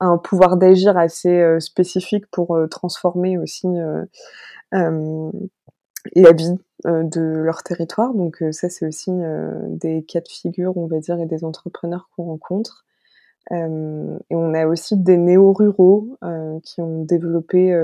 un 0.00 0.18
pouvoir 0.18 0.56
d'agir 0.56 0.96
assez 0.96 1.60
spécifique 1.60 2.26
pour 2.32 2.58
transformer 2.70 3.38
aussi 3.38 3.68
la 6.14 6.32
vie 6.32 6.56
euh, 6.86 7.02
de 7.02 7.20
leur 7.20 7.62
territoire. 7.62 8.14
Donc 8.14 8.42
euh, 8.42 8.52
ça, 8.52 8.68
c'est 8.68 8.86
aussi 8.86 9.10
euh, 9.10 9.52
des 9.68 10.02
cas 10.02 10.20
de 10.20 10.28
figure, 10.28 10.76
on 10.76 10.86
va 10.86 10.98
dire, 10.98 11.18
et 11.20 11.26
des 11.26 11.44
entrepreneurs 11.44 12.08
qu'on 12.14 12.24
rencontre. 12.24 12.84
et 13.50 14.34
on 14.36 14.54
a 14.54 14.66
aussi 14.66 14.96
des 14.96 15.16
néo-ruraux 15.16 16.16
qui 16.62 16.80
ont 16.80 17.02
développé, 17.04 17.74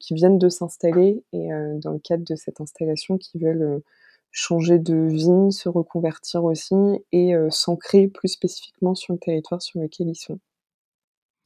qui 0.00 0.14
viennent 0.14 0.38
de 0.38 0.48
s'installer 0.48 1.22
et 1.32 1.48
dans 1.76 1.92
le 1.92 2.00
cadre 2.00 2.24
de 2.24 2.34
cette 2.34 2.60
installation, 2.60 3.18
qui 3.18 3.38
veulent 3.38 3.82
changer 4.32 4.78
de 4.80 4.96
vie, 4.96 5.52
se 5.52 5.68
reconvertir 5.68 6.42
aussi 6.42 6.74
et 7.12 7.34
s'ancrer 7.50 8.08
plus 8.08 8.28
spécifiquement 8.28 8.96
sur 8.96 9.12
le 9.12 9.20
territoire 9.20 9.62
sur 9.62 9.80
lequel 9.80 10.08
ils 10.08 10.16
sont. 10.16 10.40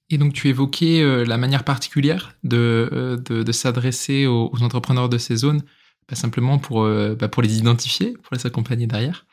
Et 0.09 0.17
donc 0.17 0.33
tu 0.33 0.49
évoquais 0.49 1.25
la 1.27 1.37
manière 1.37 1.65
particulière 1.65 2.39
de, 2.45 3.21
de, 3.27 3.53
s'adresser 3.53 4.27
aux, 4.27 4.63
entrepreneurs 4.63 5.11
de 5.11 5.19
ces 5.19 5.37
zones 5.37 5.63
pas 6.07 6.17
simplement 6.17 6.59
pour, 6.59 6.83
euh, 6.83 7.15
bah 7.15 7.29
pour 7.29 7.43
les 7.43 7.59
identifier, 7.59 8.13
pour 8.23 8.35
les 8.37 8.47
accompagner 8.47 8.87
derrière. 8.87 9.27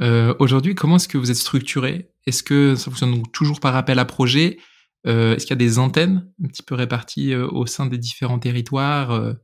Euh, 0.00 0.34
Aujourd'hui, 0.38 0.74
comment 0.74 0.96
est-ce 0.96 1.08
que 1.08 1.18
vous 1.18 1.30
êtes 1.30 1.36
structuré? 1.36 2.10
Est-ce 2.26 2.42
que 2.42 2.74
ça 2.74 2.84
fonctionne 2.84 3.22
toujours 3.32 3.60
par 3.60 3.76
appel 3.76 3.98
à 3.98 4.04
projet? 4.04 4.58
Euh, 5.06 5.34
Est-ce 5.34 5.46
qu'il 5.46 5.50
y 5.50 5.60
a 5.60 5.66
des 5.66 5.78
antennes 5.78 6.28
un 6.44 6.48
petit 6.48 6.62
peu 6.62 6.74
réparties 6.74 7.34
au 7.34 7.66
sein 7.66 7.86
des 7.86 7.98
différents 7.98 8.38
territoires? 8.38 9.34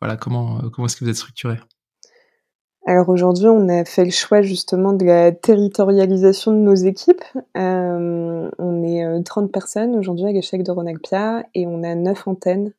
Voilà, 0.00 0.16
comment, 0.16 0.68
comment 0.70 0.86
est-ce 0.86 0.96
que 0.96 1.04
vous 1.04 1.10
êtes 1.10 1.16
structuré? 1.16 1.56
Alors 2.88 3.08
aujourd'hui, 3.08 3.48
on 3.48 3.68
a 3.68 3.84
fait 3.84 4.04
le 4.04 4.10
choix 4.10 4.42
justement 4.42 4.92
de 4.92 5.04
la 5.04 5.32
territorialisation 5.32 6.52
de 6.52 6.58
nos 6.58 6.74
équipes. 6.74 7.24
On 7.54 8.84
est 8.84 9.22
30 9.24 9.50
personnes 9.50 9.96
aujourd'hui 9.96 10.26
à 10.26 10.32
l'échec 10.32 10.62
de 10.62 10.70
Ronagpia 10.70 11.44
et 11.54 11.66
on 11.66 11.82
a 11.82 11.94
9 11.94 12.28
antennes 12.28 12.72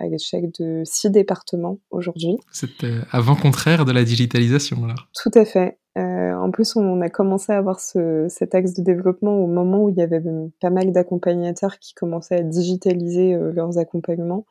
à 0.00 0.08
l'échec 0.08 0.52
de 0.58 0.82
6 0.84 1.10
départements 1.10 1.78
aujourd'hui. 1.90 2.38
C'est 2.50 2.84
euh, 2.84 3.02
avant-contraire 3.10 3.84
de 3.84 3.92
la 3.92 4.02
digitalisation 4.02 4.82
alors 4.84 5.08
Tout 5.14 5.30
à 5.34 5.44
fait. 5.44 5.78
Euh, 5.98 6.32
en 6.34 6.50
plus, 6.50 6.76
on 6.76 7.00
a 7.00 7.10
commencé 7.10 7.52
à 7.52 7.58
avoir 7.58 7.80
ce, 7.80 8.26
cet 8.28 8.54
axe 8.54 8.74
de 8.74 8.82
développement 8.82 9.36
au 9.38 9.46
moment 9.46 9.84
où 9.84 9.88
il 9.88 9.96
y 9.96 10.02
avait 10.02 10.22
pas 10.60 10.70
mal 10.70 10.92
d'accompagnateurs 10.92 11.78
qui 11.78 11.94
commençaient 11.94 12.36
à 12.36 12.42
digitaliser 12.42 13.34
euh, 13.34 13.52
leurs 13.52 13.78
accompagnements 13.78 14.46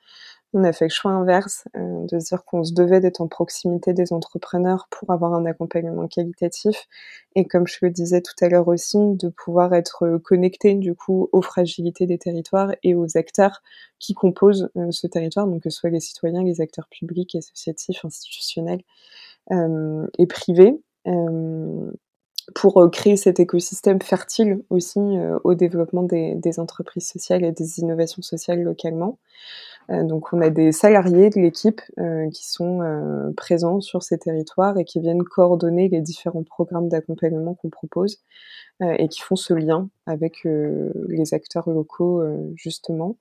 on 0.53 0.63
a 0.63 0.73
fait 0.73 0.85
le 0.85 0.89
choix 0.89 1.11
inverse, 1.11 1.67
euh, 1.77 2.05
de 2.07 2.17
dire 2.17 2.43
qu'on 2.43 2.63
se 2.63 2.73
devait 2.73 2.99
d'être 2.99 3.21
en 3.21 3.27
proximité 3.27 3.93
des 3.93 4.11
entrepreneurs 4.13 4.87
pour 4.89 5.11
avoir 5.11 5.33
un 5.33 5.45
accompagnement 5.45 6.07
qualitatif. 6.07 6.87
Et 7.35 7.45
comme 7.45 7.67
je 7.67 7.77
le 7.83 7.91
disais 7.91 8.21
tout 8.21 8.33
à 8.41 8.49
l'heure 8.49 8.67
aussi, 8.67 8.97
de 8.97 9.29
pouvoir 9.29 9.73
être 9.73 10.19
connecté 10.23 10.73
du 10.73 10.95
coup 10.95 11.29
aux 11.31 11.41
fragilités 11.41 12.07
des 12.07 12.17
territoires 12.17 12.73
et 12.81 12.95
aux 12.95 13.15
acteurs 13.15 13.61
qui 13.99 14.15
composent 14.15 14.71
euh, 14.75 14.89
ce 14.91 15.05
territoire, 15.05 15.45
donc 15.45 15.63
que 15.63 15.69
ce 15.69 15.79
soit 15.79 15.91
les 15.91 15.99
citoyens, 15.99 16.43
les 16.43 16.61
acteurs 16.61 16.87
publics, 16.89 17.35
associatifs, 17.35 18.03
institutionnels 18.03 18.81
euh, 19.51 20.07
et 20.17 20.27
privés 20.27 20.81
pour 22.55 22.89
créer 22.91 23.15
cet 23.15 23.39
écosystème 23.39 24.01
fertile 24.01 24.63
aussi 24.69 24.99
au 25.43 25.55
développement 25.55 26.03
des, 26.03 26.59
entreprises 26.59 27.07
sociales 27.07 27.43
et 27.43 27.51
des 27.51 27.79
innovations 27.79 28.21
sociales 28.21 28.61
localement. 28.61 29.17
Euh, 29.91 30.03
donc 30.03 30.33
on 30.33 30.41
a 30.41 30.49
des 30.49 30.71
salariés 30.71 31.29
de 31.29 31.39
l'équipe 31.39 31.81
euh, 31.97 32.29
qui 32.29 32.47
sont 32.47 32.81
euh, 32.81 33.31
présents 33.35 33.81
sur 33.81 34.03
ces 34.03 34.17
territoires 34.17 34.77
et 34.77 34.85
qui 34.85 34.99
viennent 34.99 35.23
coordonner 35.23 35.89
les 35.89 36.01
différents 36.01 36.43
programmes 36.43 36.89
d'accompagnement 36.89 37.55
qu'on 37.55 37.69
propose 37.69 38.19
et 38.81 39.09
qui 39.09 39.19
font 39.19 39.35
ce 39.35 39.53
lien 39.53 39.89
avec 40.05 40.45
les 40.45 41.33
acteurs 41.33 41.69
locaux 41.69 42.23
justement. 42.55 43.17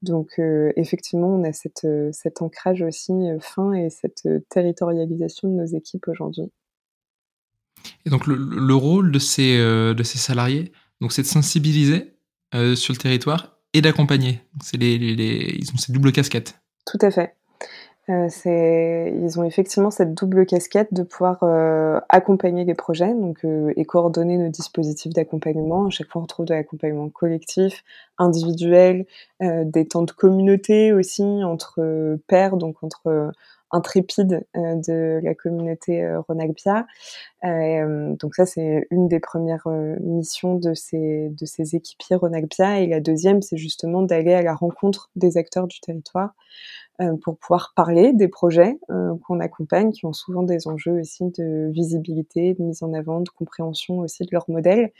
Donc 0.00 0.40
effectivement, 0.76 1.28
on 1.28 1.44
a 1.44 1.52
cette, 1.52 1.86
cet 2.10 2.40
ancrage 2.40 2.80
aussi 2.80 3.12
fin 3.38 3.74
et 3.74 3.90
cette 3.90 4.26
territorialisation 4.48 5.48
de 5.48 5.56
nos 5.56 5.66
équipes 5.66 6.08
aujourd'hui. 6.08 6.50
Et 8.06 8.10
donc 8.10 8.26
le, 8.26 8.74
rôle 8.74 9.12
de 9.12 9.18
ces, 9.18 9.58
de 9.58 10.02
ces 10.02 10.16
salariés, 10.16 10.72
c'est 11.10 11.20
de 11.20 11.26
sensibiliser 11.26 12.16
sur 12.74 12.94
le 12.94 12.98
territoire 12.98 13.58
et 13.74 13.82
d'accompagner. 13.82 14.40
C'est 14.62 14.78
les, 14.78 14.96
ils 14.96 15.70
ont 15.72 15.76
cette 15.76 15.92
double 15.92 16.12
casquette. 16.12 16.54
Tout 16.86 16.98
à 17.02 17.10
fait. 17.10 17.34
Euh, 18.10 18.28
ils 18.46 19.40
ont 19.40 19.44
effectivement 19.44 19.90
cette 19.90 20.12
double 20.12 20.44
casquette 20.44 20.92
de 20.92 21.02
pouvoir 21.02 21.38
euh, 21.42 22.00
accompagner 22.10 22.66
les 22.66 22.74
projets 22.74 23.14
donc, 23.14 23.38
euh, 23.44 23.72
et 23.76 23.86
coordonner 23.86 24.36
nos 24.36 24.50
dispositifs 24.50 25.12
d'accompagnement. 25.12 25.86
À 25.86 25.90
chaque 25.90 26.08
fois, 26.08 26.20
on 26.20 26.24
retrouve 26.24 26.46
de 26.46 26.52
l'accompagnement 26.52 27.08
collectif, 27.08 27.82
individuel, 28.18 29.06
des 29.40 29.88
temps 29.88 30.02
de 30.02 30.12
communauté 30.12 30.92
aussi 30.92 31.22
entre 31.22 32.18
pairs, 32.28 32.56
donc 32.56 32.82
entre 32.82 33.32
intrépide 33.70 34.46
euh, 34.56 34.74
de 34.76 35.20
la 35.22 35.34
communauté 35.34 36.02
euh, 36.02 36.20
Ronagbia. 36.20 36.86
Euh, 37.44 38.14
donc 38.16 38.34
ça, 38.34 38.46
c'est 38.46 38.86
une 38.90 39.08
des 39.08 39.20
premières 39.20 39.68
missions 40.00 40.54
de 40.54 40.74
ces, 40.74 41.30
équipiers 41.74 42.16
Ronagbia. 42.16 42.80
Et 42.80 42.86
la 42.86 43.00
deuxième, 43.00 43.42
c'est 43.42 43.56
justement 43.56 44.02
d'aller 44.02 44.34
à 44.34 44.42
la 44.42 44.54
rencontre 44.54 45.10
des 45.16 45.36
acteurs 45.36 45.66
du 45.66 45.80
territoire 45.80 46.34
pour 47.22 47.36
pouvoir 47.38 47.72
parler 47.74 48.12
des 48.12 48.28
projets 48.28 48.78
qu'on 49.26 49.40
accompagne, 49.40 49.90
qui 49.90 50.06
ont 50.06 50.12
souvent 50.12 50.44
des 50.44 50.68
enjeux 50.68 51.00
aussi 51.00 51.24
de 51.36 51.68
visibilité, 51.72 52.54
de 52.54 52.62
mise 52.62 52.84
en 52.84 52.92
avant, 52.92 53.20
de 53.20 53.28
compréhension 53.30 53.98
aussi 53.98 54.22
de 54.22 54.28
leur 54.30 54.48
modèle. 54.48 54.92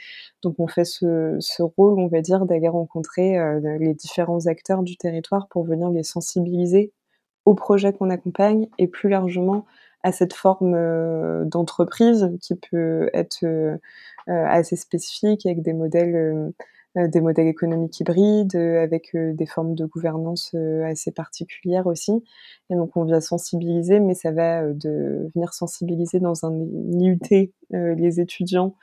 Donc 0.42 0.56
on 0.58 0.66
fait 0.66 0.84
ce, 0.84 1.36
ce 1.38 1.62
rôle, 1.62 2.00
on 2.00 2.08
va 2.08 2.20
dire, 2.20 2.46
d'aller 2.46 2.66
rencontrer 2.66 3.38
les 3.78 3.94
différents 3.94 4.46
acteurs 4.46 4.82
du 4.82 4.96
territoire 4.96 5.46
pour 5.46 5.62
venir 5.62 5.88
les 5.90 6.02
sensibiliser 6.02 6.92
au 7.44 7.54
projet 7.54 7.92
qu'on 7.92 8.10
accompagne 8.10 8.68
et 8.78 8.86
plus 8.86 9.08
largement 9.08 9.64
à 10.04 10.12
cette 10.12 10.34
forme 10.34 10.74
euh, 10.74 11.44
d'entreprise 11.46 12.30
qui 12.40 12.54
peut 12.54 13.10
être 13.14 13.38
euh, 13.42 13.76
euh, 14.28 14.46
assez 14.46 14.76
spécifique 14.76 15.46
avec 15.46 15.62
des 15.62 15.72
modèles 15.72 16.52
des 16.96 17.20
modèles 17.20 17.48
économiques 17.48 18.00
hybrides 18.00 18.56
avec 18.56 19.10
des 19.14 19.46
formes 19.46 19.74
de 19.74 19.84
gouvernance 19.84 20.54
assez 20.84 21.10
particulières 21.10 21.86
aussi. 21.86 22.12
Et 22.70 22.74
donc 22.76 22.96
on 22.96 23.04
vient 23.04 23.20
sensibiliser, 23.20 24.00
mais 24.00 24.14
ça 24.14 24.30
va 24.30 24.62
de 24.72 25.30
venir 25.34 25.52
sensibiliser 25.54 26.20
dans 26.20 26.44
un 26.44 26.54
IUT 26.92 27.52
les 27.70 28.20
étudiants 28.20 28.76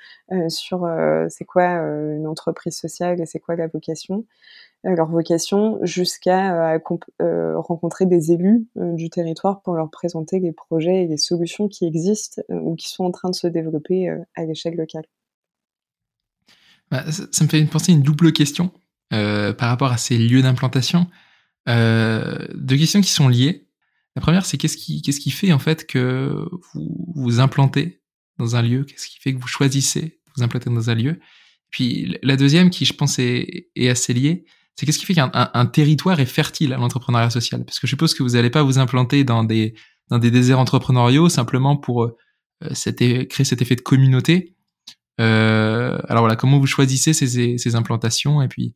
sur 0.49 0.87
c'est 1.29 1.45
quoi 1.45 1.65
une 1.65 2.27
entreprise 2.27 2.77
sociale 2.77 3.21
et 3.21 3.25
c'est 3.25 3.39
quoi 3.39 3.55
la 3.55 3.67
vocation 3.67 4.25
leur 4.83 5.09
vocation 5.09 5.79
jusqu'à 5.83 6.79
rencontrer 7.55 8.05
des 8.05 8.31
élus 8.31 8.65
du 8.75 9.09
territoire 9.09 9.61
pour 9.61 9.75
leur 9.75 9.89
présenter 9.89 10.39
les 10.39 10.51
projets 10.51 11.03
et 11.03 11.07
les 11.07 11.17
solutions 11.17 11.67
qui 11.67 11.85
existent 11.85 12.41
ou 12.49 12.75
qui 12.75 12.89
sont 12.89 13.05
en 13.05 13.11
train 13.11 13.29
de 13.29 13.35
se 13.35 13.47
développer 13.47 14.09
à 14.35 14.45
l'échelle 14.45 14.75
locale. 14.75 15.05
Bah, 16.91 17.09
ça, 17.09 17.43
me 17.43 17.49
fait 17.49 17.63
penser 17.65 17.93
une 17.93 18.03
double 18.03 18.33
question 18.33 18.71
euh, 19.13 19.53
par 19.53 19.69
rapport 19.69 19.91
à 19.91 19.97
ces 19.97 20.17
lieux 20.17 20.41
d'implantation. 20.41 21.07
Euh, 21.69 22.47
deux 22.53 22.77
questions 22.77 23.01
qui 23.01 23.09
sont 23.09 23.29
liées. 23.29 23.67
La 24.15 24.21
première, 24.21 24.45
c'est 24.45 24.57
qu'est-ce 24.57 24.75
qui, 24.75 25.01
qu'est-ce 25.01 25.21
qui 25.21 25.31
fait 25.31 25.53
en 25.53 25.59
fait 25.59 25.87
que 25.87 26.45
vous 26.73 27.13
vous 27.15 27.39
implantez 27.39 28.01
dans 28.37 28.57
un 28.57 28.61
lieu? 28.61 28.83
Qu'est-ce 28.83 29.07
qui 29.07 29.19
fait 29.19 29.33
que 29.33 29.39
vous 29.39 29.47
choisissez 29.47 30.01
de 30.01 30.31
vous 30.35 30.43
implanter 30.43 30.69
dans 30.69 30.89
un 30.89 30.95
lieu? 30.95 31.19
Puis 31.69 32.17
la 32.21 32.35
deuxième, 32.35 32.69
qui 32.69 32.83
je 32.83 32.93
pense 32.93 33.19
est, 33.19 33.69
est 33.75 33.87
assez 33.87 34.13
liée, 34.13 34.43
c'est 34.75 34.85
qu'est-ce 34.85 34.99
qui 34.99 35.05
fait 35.05 35.13
qu'un 35.13 35.31
un, 35.33 35.65
territoire 35.65 36.19
est 36.19 36.25
fertile 36.25 36.73
à 36.73 36.77
l'entrepreneuriat 36.77 37.29
social? 37.29 37.63
Parce 37.63 37.79
que 37.79 37.87
je 37.87 37.91
suppose 37.91 38.13
que 38.13 38.23
vous 38.23 38.31
n'allez 38.31 38.49
pas 38.49 38.63
vous 38.63 38.79
implanter 38.79 39.23
dans 39.23 39.45
des 39.45 39.75
dans 40.09 40.19
des 40.19 40.29
déserts 40.29 40.59
entrepreneuriaux 40.59 41.29
simplement 41.29 41.77
pour 41.77 42.03
euh, 42.03 42.17
cet, 42.73 42.97
créer 43.29 43.45
cet 43.45 43.61
effet 43.61 43.77
de 43.77 43.81
communauté. 43.81 44.57
Euh, 45.19 45.97
alors 46.07 46.21
voilà, 46.21 46.35
comment 46.35 46.59
vous 46.59 46.67
choisissez 46.67 47.13
ces, 47.13 47.75
implantations 47.75 48.41
et 48.41 48.47
puis 48.47 48.75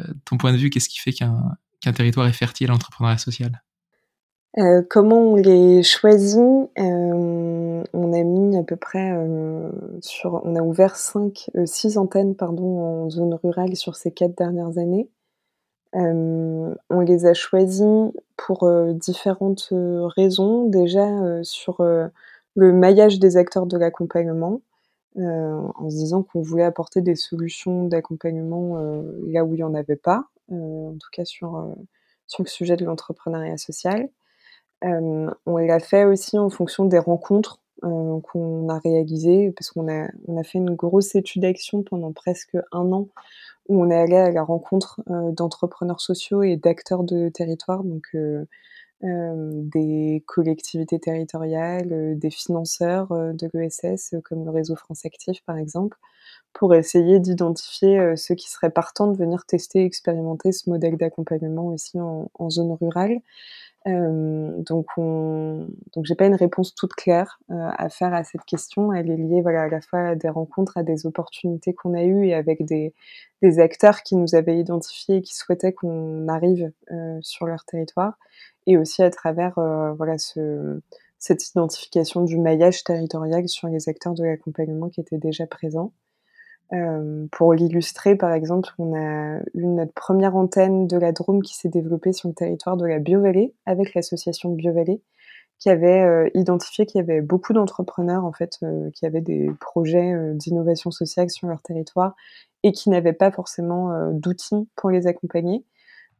euh, 0.00 0.04
ton 0.24 0.36
point 0.36 0.52
de 0.52 0.58
vue, 0.58 0.70
qu'est-ce 0.70 0.88
qui 0.88 0.98
fait 0.98 1.12
qu'un 1.12 1.92
territoire 1.94 2.26
est 2.26 2.32
fertile 2.32 2.68
à 2.68 2.72
l'entrepreneuriat 2.72 3.18
social? 3.18 3.62
Euh, 4.58 4.82
comment 4.88 5.32
on 5.32 5.36
les 5.36 5.82
choisit? 5.82 6.40
On 6.76 8.12
a 8.12 8.22
mis 8.22 8.56
à 8.56 8.62
peu 8.64 8.76
près 8.76 9.14
sur, 10.00 10.40
on 10.44 10.56
a 10.56 10.60
ouvert 10.60 10.96
5, 10.96 11.50
6 11.64 11.96
antennes 11.98 12.34
pardon 12.34 13.04
en 13.04 13.10
zone 13.10 13.34
rurale 13.34 13.76
sur 13.76 13.94
ces 13.94 14.10
quatre 14.10 14.36
dernières 14.36 14.78
années. 14.78 15.08
on 15.94 17.00
les 17.00 17.26
a 17.26 17.34
choisis 17.34 17.86
pour 18.36 18.68
différentes 18.94 19.68
raisons. 20.16 20.68
Déjà 20.68 21.06
sur 21.42 21.82
le 21.82 22.72
maillage 22.72 23.20
des 23.20 23.36
acteurs 23.36 23.66
de 23.66 23.78
l'accompagnement. 23.78 24.60
Euh, 25.18 25.68
en 25.74 25.90
se 25.90 25.96
disant 25.96 26.22
qu'on 26.22 26.42
voulait 26.42 26.62
apporter 26.62 27.00
des 27.00 27.16
solutions 27.16 27.86
d'accompagnement 27.86 28.78
euh, 28.78 29.02
là 29.26 29.44
où 29.44 29.54
il 29.54 29.56
n'y 29.56 29.62
en 29.64 29.74
avait 29.74 29.96
pas, 29.96 30.26
euh, 30.52 30.90
en 30.90 30.92
tout 30.92 31.08
cas 31.10 31.24
sur, 31.24 31.74
le 32.38 32.46
sujet 32.46 32.76
de 32.76 32.84
l'entrepreneuriat 32.84 33.56
social. 33.56 34.08
on 34.82 35.56
l'a 35.56 35.80
fait 35.80 36.04
aussi 36.04 36.38
en 36.38 36.50
fonction 36.50 36.84
des 36.84 37.00
rencontres 37.00 37.58
qu'on 37.80 38.68
a 38.68 38.78
réalisées, 38.78 39.52
parce 39.56 39.70
qu'on 39.70 39.88
a, 39.88 40.04
a 40.04 40.42
fait 40.44 40.58
une 40.58 40.74
grosse 40.74 41.14
étude 41.14 41.42
d'action 41.42 41.82
pendant 41.82 42.12
presque 42.12 42.56
un 42.70 42.92
an, 42.92 43.08
où 43.68 43.82
on 43.82 43.90
est 43.90 43.98
allé 43.98 44.16
à 44.16 44.30
la 44.30 44.42
rencontre 44.42 45.00
d'entrepreneurs 45.08 46.00
sociaux 46.00 46.42
et 46.42 46.56
d'acteurs 46.56 47.02
de 47.02 47.28
territoire, 47.28 47.82
des 49.02 50.24
collectivités 50.26 50.98
territoriales, 50.98 51.92
euh, 51.92 52.14
des 52.16 52.30
financeurs 52.30 53.12
euh, 53.12 53.32
de 53.32 53.48
l'ESS, 53.54 54.16
comme 54.24 54.44
le 54.44 54.50
réseau 54.50 54.74
France 54.74 55.04
Actif 55.04 55.42
par 55.44 55.56
exemple, 55.56 55.96
pour 56.52 56.74
essayer 56.74 57.20
d'identifier 57.20 58.16
ceux 58.16 58.34
qui 58.34 58.50
seraient 58.50 58.70
partants 58.70 59.06
de 59.06 59.16
venir 59.16 59.44
tester, 59.44 59.84
expérimenter 59.84 60.50
ce 60.50 60.68
modèle 60.68 60.96
d'accompagnement 60.96 61.68
aussi 61.68 62.00
en, 62.00 62.50
zone 62.50 62.76
rurale. 62.80 63.20
Euh, 63.86 64.50
donc, 64.58 64.86
on... 64.96 65.68
donc 65.94 66.04
j'ai 66.04 66.14
pas 66.14 66.26
une 66.26 66.34
réponse 66.34 66.74
toute 66.74 66.94
claire 66.94 67.38
euh, 67.50 67.70
à 67.76 67.88
faire 67.88 68.12
à 68.12 68.24
cette 68.24 68.44
question. 68.44 68.92
Elle 68.92 69.10
est 69.10 69.16
liée, 69.16 69.40
voilà, 69.40 69.62
à 69.62 69.68
la 69.68 69.80
fois 69.80 70.00
à 70.00 70.14
des 70.14 70.28
rencontres, 70.28 70.76
à 70.76 70.82
des 70.82 71.06
opportunités 71.06 71.72
qu'on 71.72 71.94
a 71.94 72.02
eues 72.02 72.26
et 72.26 72.34
avec 72.34 72.64
des, 72.64 72.92
acteurs 73.60 74.02
qui 74.02 74.16
nous 74.16 74.34
avaient 74.34 74.58
identifiés 74.58 75.16
et 75.16 75.22
qui 75.22 75.34
souhaitaient 75.34 75.72
qu'on 75.72 76.26
arrive 76.28 76.72
euh, 76.90 77.18
sur 77.22 77.46
leur 77.46 77.64
territoire, 77.64 78.18
et 78.68 78.76
aussi 78.76 79.02
à 79.02 79.10
travers 79.10 79.54
voilà 79.96 80.16
ce, 80.18 80.80
cette 81.18 81.48
identification 81.48 82.22
du 82.22 82.38
maillage 82.38 82.84
territorial 82.84 83.48
sur 83.48 83.68
les 83.68 83.88
acteurs 83.88 84.14
de 84.14 84.24
l'accompagnement 84.24 84.88
qui 84.88 85.00
étaient 85.00 85.18
déjà 85.18 85.46
présents. 85.46 85.92
Euh, 86.74 87.26
pour 87.32 87.54
l'illustrer, 87.54 88.14
par 88.14 88.32
exemple, 88.32 88.70
on 88.78 88.94
a 88.94 89.40
eu 89.54 89.66
notre 89.66 89.92
première 89.94 90.36
antenne 90.36 90.86
de 90.86 90.98
la 90.98 91.12
Drôme 91.12 91.42
qui 91.42 91.56
s'est 91.56 91.70
développée 91.70 92.12
sur 92.12 92.28
le 92.28 92.34
territoire 92.34 92.76
de 92.76 92.86
la 92.86 92.98
Biovallée 92.98 93.54
avec 93.66 93.94
l'association 93.94 94.50
Biovallée, 94.50 95.02
qui 95.58 95.70
avait 95.70 96.02
euh, 96.02 96.28
identifié 96.34 96.86
qu'il 96.86 96.98
y 96.98 97.02
avait 97.02 97.22
beaucoup 97.22 97.52
d'entrepreneurs 97.52 98.24
en 98.24 98.32
fait 98.32 98.58
euh, 98.62 98.90
qui 98.92 99.06
avaient 99.06 99.22
des 99.22 99.50
projets 99.60 100.12
d'innovation 100.34 100.90
sociale 100.90 101.30
sur 101.30 101.48
leur 101.48 101.62
territoire 101.62 102.14
et 102.62 102.72
qui 102.72 102.90
n'avaient 102.90 103.12
pas 103.12 103.30
forcément 103.30 104.10
d'outils 104.12 104.68
pour 104.76 104.90
les 104.90 105.06
accompagner. 105.06 105.64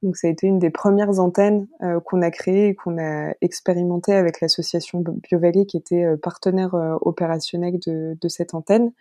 Donc 0.03 0.17
ça 0.17 0.29
a 0.29 0.31
été 0.31 0.47
une 0.47 0.59
des 0.59 0.71
premières 0.71 1.19
antennes 1.19 1.67
qu'on 2.05 2.23
a 2.23 2.31
créées 2.31 2.69
et 2.69 2.75
qu'on 2.75 2.99
a 2.99 3.33
expérimenté 3.41 4.13
avec 4.15 4.41
l'association 4.41 5.03
Biovallée 5.23 5.67
qui 5.67 5.77
était 5.77 6.17
partenaire 6.19 6.75
opérationnel 7.01 7.79
de, 7.79 8.29
cette 8.29 8.55
antenne. 8.55 8.93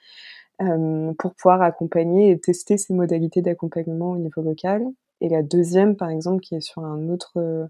Euh, 0.59 1.13
pour 1.19 1.35
pouvoir 1.35 1.61
accompagner 1.61 2.31
et 2.31 2.39
tester 2.39 2.77
ces 2.79 2.91
modalités 2.91 3.43
d'accompagnement 3.43 4.13
au 4.13 4.17
niveau 4.17 4.41
local. 4.41 4.87
Et 5.21 5.29
la 5.29 5.43
deuxième, 5.43 5.95
par 5.95 6.09
exemple, 6.09 6.41
qui 6.41 6.55
est 6.55 6.61
sur 6.61 6.83
un 6.83 7.09
autre, 7.09 7.33
euh, 7.37 7.67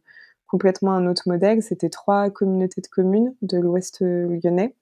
complètement 0.47 0.93
un 0.93 1.05
autre 1.07 1.23
modèle, 1.27 1.61
c'était 1.61 1.89
trois 1.89 2.29
communautés 2.29 2.79
de 2.79 2.87
communes 2.87 3.35
de 3.41 3.57
l'Ouest 3.57 4.01
lyonnais 4.01 4.73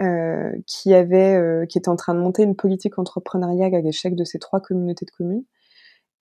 euh, 0.00 0.52
qui 0.66 0.92
avaient, 0.92 1.36
euh, 1.36 1.66
qui 1.66 1.80
en 1.86 1.96
train 1.96 2.14
de 2.14 2.20
monter 2.20 2.42
une 2.42 2.56
politique 2.56 2.98
entrepreneuriale 2.98 3.74
à 3.74 3.80
l'échec 3.80 4.14
de 4.14 4.24
ces 4.24 4.38
trois 4.38 4.60
communautés 4.60 5.06
de 5.06 5.10
communes 5.10 5.44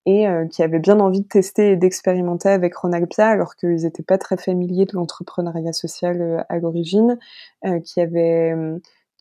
et 0.06 0.26
qui 0.50 0.62
avaient 0.62 0.80
bien 0.80 1.00
envie 1.00 1.22
de 1.22 1.26
tester 1.26 1.72
et 1.72 1.76
d'expérimenter 1.76 2.50
avec 2.50 2.76
Ronalpia 2.76 3.26
alors 3.26 3.56
qu'ils 3.56 3.84
n'étaient 3.84 4.02
pas 4.02 4.18
très 4.18 4.36
familiers 4.36 4.84
de 4.84 4.94
l'entrepreneuriat 4.94 5.72
social 5.72 6.44
à 6.48 6.58
l'origine, 6.58 7.18
qui 7.84 8.00
avaient 8.02 8.54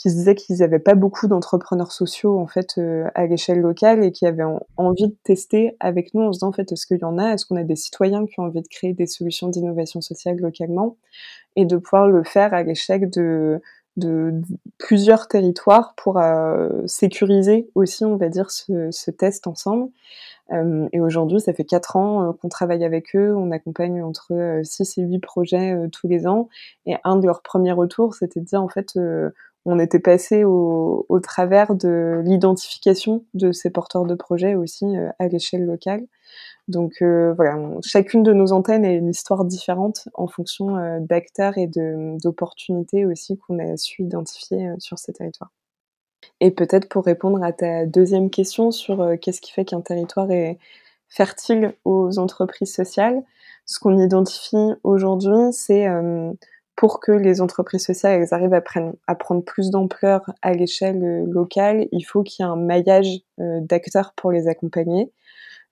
qui 0.04 0.10
se 0.10 0.16
disaient 0.16 0.36
qu'ils 0.36 0.58
n'avaient 0.58 0.80
pas 0.80 0.96
beaucoup 0.96 1.28
d'entrepreneurs 1.28 1.94
sociaux 1.94 2.38
en 2.38 2.46
fait 2.46 2.78
euh, 2.78 3.10
à 3.16 3.26
l'échelle 3.26 3.62
locale 3.62 4.04
et 4.04 4.12
qui 4.12 4.26
avaient 4.26 4.44
envie 4.76 5.08
de 5.08 5.16
tester 5.24 5.78
avec 5.80 6.14
nous 6.14 6.24
en 6.24 6.34
se 6.34 6.40
disant 6.40 6.50
en 6.50 6.52
fait 6.52 6.70
est-ce 6.74 6.86
qu'il 6.86 6.98
y 6.98 7.06
en 7.06 7.18
a? 7.18 7.34
Est-ce 7.34 7.46
qu'on 7.46 7.56
a 7.56 7.64
des 7.64 7.78
citoyens 7.78 8.26
qui 8.26 8.40
ont 8.42 8.44
envie 8.44 8.62
de 8.62 8.68
créer 8.68 8.92
des 8.94 9.08
solutions 9.08 9.48
d'innovation 9.48 10.02
sociale 10.02 10.38
localement? 10.38 10.98
Et 11.56 11.66
de 11.66 11.78
pouvoir 11.78 12.08
le 12.08 12.24
faire 12.24 12.54
à 12.54 12.64
l'échelle 12.64 13.10
de, 13.10 13.62
de, 13.96 14.42
plusieurs 14.78 15.30
territoires 15.30 15.94
pour 15.96 16.18
euh, 16.18 16.70
sécuriser 16.86 17.70
aussi 17.76 18.04
on 18.04 18.18
va 18.18 18.28
dire 18.28 18.52
ce, 18.52 18.90
ce 18.92 19.10
test 19.10 19.48
ensemble. 19.48 19.86
euh, 19.86 20.33
et 20.92 21.00
aujourd'hui 21.00 21.40
ça 21.40 21.54
fait 21.54 21.64
quatre 21.64 21.96
ans 21.96 22.34
qu'on 22.34 22.50
travaille 22.50 22.84
avec 22.84 23.16
eux 23.16 23.34
on 23.36 23.52
accompagne 23.52 24.04
entre 24.04 24.60
6 24.64 24.98
et 24.98 25.02
8 25.02 25.20
projets 25.20 25.76
tous 25.92 26.08
les 26.08 26.28
ans 26.28 26.50
et 26.86 26.96
un 27.04 27.16
de 27.16 27.26
leurs 27.26 27.42
premiers 27.42 27.72
retours 27.72 28.14
c'était 28.14 28.42
de 28.42 28.46
dire 28.46 28.62
en 28.62 28.68
fait 28.68 28.98
on 29.66 29.80
était 29.80 30.00
passé 30.00 30.44
au, 30.44 31.20
travers 31.22 31.76
de 31.76 32.22
l'identification 32.26 33.26
de 33.34 33.52
ces 33.52 33.70
porteurs 33.70 34.06
de 34.06 34.16
projets 34.16 34.56
aussi 34.56 34.86
euh, 34.86 35.10
à 35.20 35.28
l'échelle 35.28 35.66
locale. 35.66 36.06
Donc 36.68 37.02
euh, 37.02 37.34
voilà, 37.34 37.58
chacune 37.84 38.24
de 38.24 38.34
nos 38.34 38.52
antennes 38.52 38.86
a 38.86 38.92
une 38.92 39.10
histoire 39.10 39.46
différente 39.46 40.08
en 40.14 40.28
fonction 40.28 40.78
euh, 40.78 41.00
d'acteurs 41.00 41.58
et 41.58 41.68
d'opportunités 41.68 43.06
aussi 43.06 43.38
qu'on 43.38 43.60
a 43.60 43.78
su 43.78 44.04
identifier 44.04 44.70
sur 44.80 44.98
ces 45.00 45.14
territoires. 45.14 45.52
Et 46.44 46.52
peut-être 46.52 46.90
pour 46.90 47.06
répondre 47.06 47.42
à 47.44 47.54
ta 47.54 47.86
deuxième 47.86 48.30
question 48.30 48.72
sur 48.72 49.16
qu'est-ce 49.22 49.40
qui 49.40 49.52
fait 49.52 49.64
qu'un 49.64 49.82
territoire 49.82 50.30
est 50.30 50.60
fertile 51.08 51.74
aux 51.86 52.20
entreprises 52.20 52.74
sociales, 52.74 53.24
ce 53.66 53.80
qu'on 53.80 53.98
identifie 53.98 54.74
aujourd'hui, 54.84 55.54
c'est 55.54 55.88
pour 56.76 57.00
que 57.00 57.12
les 57.12 57.42
entreprises 57.42 57.86
sociales 57.86 58.26
arrivent 58.32 58.54
à, 58.54 59.16
prendre, 59.16 59.44
plus 59.44 59.70
d'ampleur 59.70 60.22
à 60.42 60.54
l'échelle 60.54 61.04
euh, 61.04 61.26
locale, 61.26 61.88
il 61.92 62.04
faut 62.04 62.24
qu'il 62.24 62.44
y 62.44 62.48
ait 62.48 62.52
un 62.52 62.56
maillage 62.56 63.20
euh, 63.40 63.60
d'acteurs 63.62 64.14
pour 64.16 64.32
les 64.32 64.48
accompagner, 64.48 65.12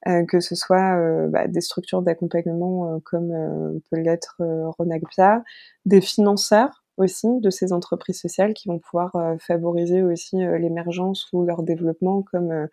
euh, 0.07 0.23
que 0.25 0.39
ce 0.39 0.55
soit 0.55 0.97
bah, 1.27 1.47
des 1.47 1.61
structures 1.61 2.01
d'accompagnement 2.01 2.99
comme 3.03 3.81
peut 3.89 3.97
l'être 3.97 4.37
Ronagpia, 4.77 5.43
des 5.85 6.01
financeurs 6.01 6.80
aussi 7.01 7.27
de 7.39 7.49
ces 7.49 7.73
entreprises 7.73 8.19
sociales 8.19 8.53
qui 8.53 8.67
vont 8.67 8.79
pouvoir 8.79 9.11
favoriser 9.39 10.03
aussi 10.03 10.37
l'émergence 10.37 11.27
ou 11.33 11.43
leur 11.43 11.63
développement 11.63 12.21
comme 12.21 12.67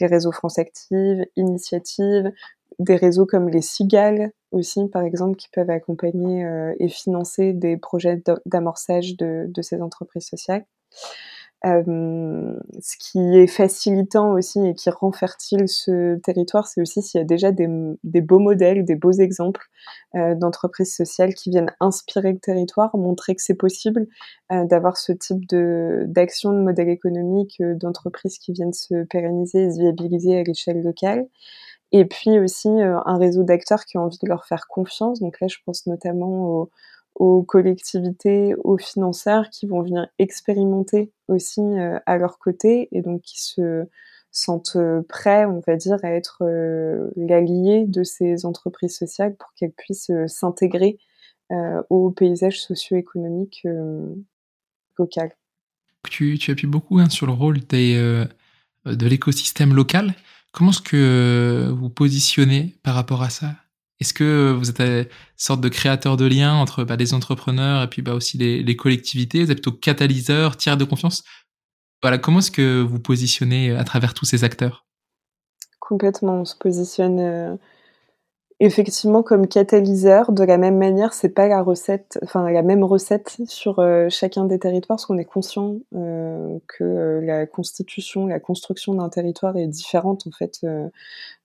les 0.00 0.06
réseaux 0.06 0.32
France 0.32 0.58
Active, 0.58 1.24
Initiative, 1.36 2.32
des 2.78 2.96
réseaux 2.96 3.26
comme 3.26 3.48
les 3.48 3.62
Cigales 3.62 4.32
aussi, 4.52 4.88
par 4.88 5.02
exemple, 5.02 5.36
qui 5.36 5.48
peuvent 5.48 5.70
accompagner 5.70 6.44
euh, 6.44 6.74
et 6.80 6.88
financer 6.88 7.52
des 7.52 7.76
projets 7.76 8.22
d'amorçage 8.46 9.16
de, 9.16 9.50
ces 9.62 9.80
entreprises 9.82 10.26
sociales. 10.26 10.64
Euh, 11.66 12.56
ce 12.80 12.96
qui 12.98 13.18
est 13.36 13.46
facilitant 13.46 14.32
aussi 14.32 14.66
et 14.66 14.74
qui 14.74 14.88
rend 14.88 15.12
fertile 15.12 15.68
ce 15.68 16.16
territoire, 16.16 16.66
c'est 16.66 16.80
aussi 16.80 17.02
s'il 17.02 17.18
y 17.18 17.22
a 17.22 17.26
déjà 17.26 17.52
des, 17.52 17.66
beaux 18.22 18.38
modèles, 18.38 18.84
des 18.84 18.94
beaux 18.94 19.12
exemples 19.12 19.68
euh, 20.14 20.34
d'entreprises 20.34 20.94
sociales 20.94 21.34
qui 21.34 21.50
viennent 21.50 21.72
inspirer 21.78 22.32
le 22.32 22.38
territoire, 22.38 22.96
montrer 22.96 23.34
que 23.34 23.42
c'est 23.42 23.54
possible 23.54 24.06
euh, 24.52 24.64
d'avoir 24.64 24.96
ce 24.96 25.12
type 25.12 25.46
d'action, 25.50 26.52
de 26.52 26.60
modèle 26.60 26.88
économique, 26.88 27.60
d'entreprises 27.60 28.38
qui 28.38 28.52
viennent 28.52 28.72
se 28.72 29.04
pérenniser 29.04 29.64
et 29.64 29.70
se 29.70 29.80
viabiliser 29.80 30.38
à 30.38 30.42
l'échelle 30.42 30.82
locale. 30.82 31.26
Et 31.92 32.04
puis 32.04 32.38
aussi 32.38 32.68
un 32.68 33.18
réseau 33.18 33.42
d'acteurs 33.42 33.84
qui 33.84 33.98
ont 33.98 34.02
envie 34.02 34.18
de 34.22 34.28
leur 34.28 34.46
faire 34.46 34.68
confiance. 34.68 35.18
Donc 35.18 35.40
là, 35.40 35.48
je 35.48 35.56
pense 35.66 35.86
notamment 35.86 36.46
aux, 36.46 36.70
aux 37.20 37.42
collectivités, 37.42 38.54
aux 38.64 38.78
financeurs 38.78 39.50
qui 39.50 39.66
vont 39.66 39.82
venir 39.82 40.08
expérimenter 40.18 41.12
aussi 41.28 41.60
euh, 41.60 41.98
à 42.06 42.16
leur 42.16 42.38
côté 42.38 42.88
et 42.92 43.02
donc 43.02 43.20
qui 43.20 43.44
se 43.44 43.84
sentent 44.30 44.76
euh, 44.76 45.02
prêts, 45.06 45.44
on 45.44 45.60
va 45.66 45.76
dire, 45.76 45.98
à 46.02 46.12
être 46.12 46.38
euh, 46.40 47.10
l'allié 47.16 47.84
de 47.86 48.04
ces 48.04 48.46
entreprises 48.46 48.96
sociales 48.96 49.36
pour 49.36 49.52
qu'elles 49.52 49.72
puissent 49.72 50.10
s'intégrer 50.26 50.98
au 51.90 52.12
paysage 52.12 52.62
socio-économique 52.62 53.66
local. 54.96 55.32
Tu, 56.08 56.38
tu, 56.38 56.52
appuies 56.52 56.68
beaucoup 56.68 57.00
hein, 57.00 57.08
sur 57.08 57.26
le 57.26 57.32
rôle 57.32 57.58
de 57.58 58.28
l'écosystème 58.86 59.74
local. 59.74 60.14
Comment 60.52 60.70
est-ce 60.70 60.80
que 60.80 61.68
vous 61.72 61.90
positionnez 61.90 62.76
par 62.84 62.94
rapport 62.94 63.24
à 63.24 63.30
ça? 63.30 63.56
Est-ce 64.00 64.14
que 64.14 64.52
vous 64.52 64.70
êtes 64.70 64.80
une 64.80 65.06
sorte 65.36 65.60
de 65.60 65.68
créateur 65.68 66.16
de 66.16 66.24
liens 66.24 66.54
entre 66.54 66.84
bah, 66.84 66.96
les 66.96 67.12
entrepreneurs 67.12 67.82
et 67.82 67.88
puis 67.88 68.02
bah, 68.02 68.14
aussi 68.14 68.38
les, 68.38 68.62
les, 68.62 68.76
collectivités? 68.76 69.44
Vous 69.44 69.50
êtes 69.50 69.62
plutôt 69.62 69.76
catalyseur, 69.76 70.56
tiers 70.56 70.76
de 70.76 70.84
confiance? 70.84 71.22
Voilà, 72.02 72.16
comment 72.16 72.38
est-ce 72.38 72.50
que 72.50 72.80
vous 72.80 72.98
positionnez 72.98 73.72
à 73.72 73.84
travers 73.84 74.14
tous 74.14 74.24
ces 74.24 74.42
acteurs? 74.42 74.86
Complètement, 75.80 76.40
on 76.40 76.44
se 76.44 76.56
positionne 76.56 77.20
euh, 77.20 77.56
effectivement 78.60 79.22
comme 79.22 79.48
catalyseur. 79.48 80.32
De 80.32 80.44
la 80.44 80.58
même 80.58 80.76
manière, 80.76 81.14
c'est 81.14 81.30
pas 81.30 81.48
la 81.48 81.62
recette, 81.62 82.18
enfin 82.22 82.48
la 82.50 82.62
même 82.62 82.84
recette 82.84 83.38
sur 83.46 83.78
euh, 83.78 84.08
chacun 84.10 84.44
des 84.44 84.58
territoires, 84.58 84.98
parce 84.98 85.06
qu'on 85.06 85.18
est 85.18 85.24
conscient 85.24 85.76
euh, 85.94 86.58
que 86.68 86.84
euh, 86.84 87.20
la 87.22 87.46
constitution, 87.46 88.26
la 88.26 88.38
construction 88.38 88.94
d'un 88.94 89.08
territoire 89.08 89.56
est 89.56 89.66
différente 89.66 90.26
en 90.26 90.30
fait 90.30 90.60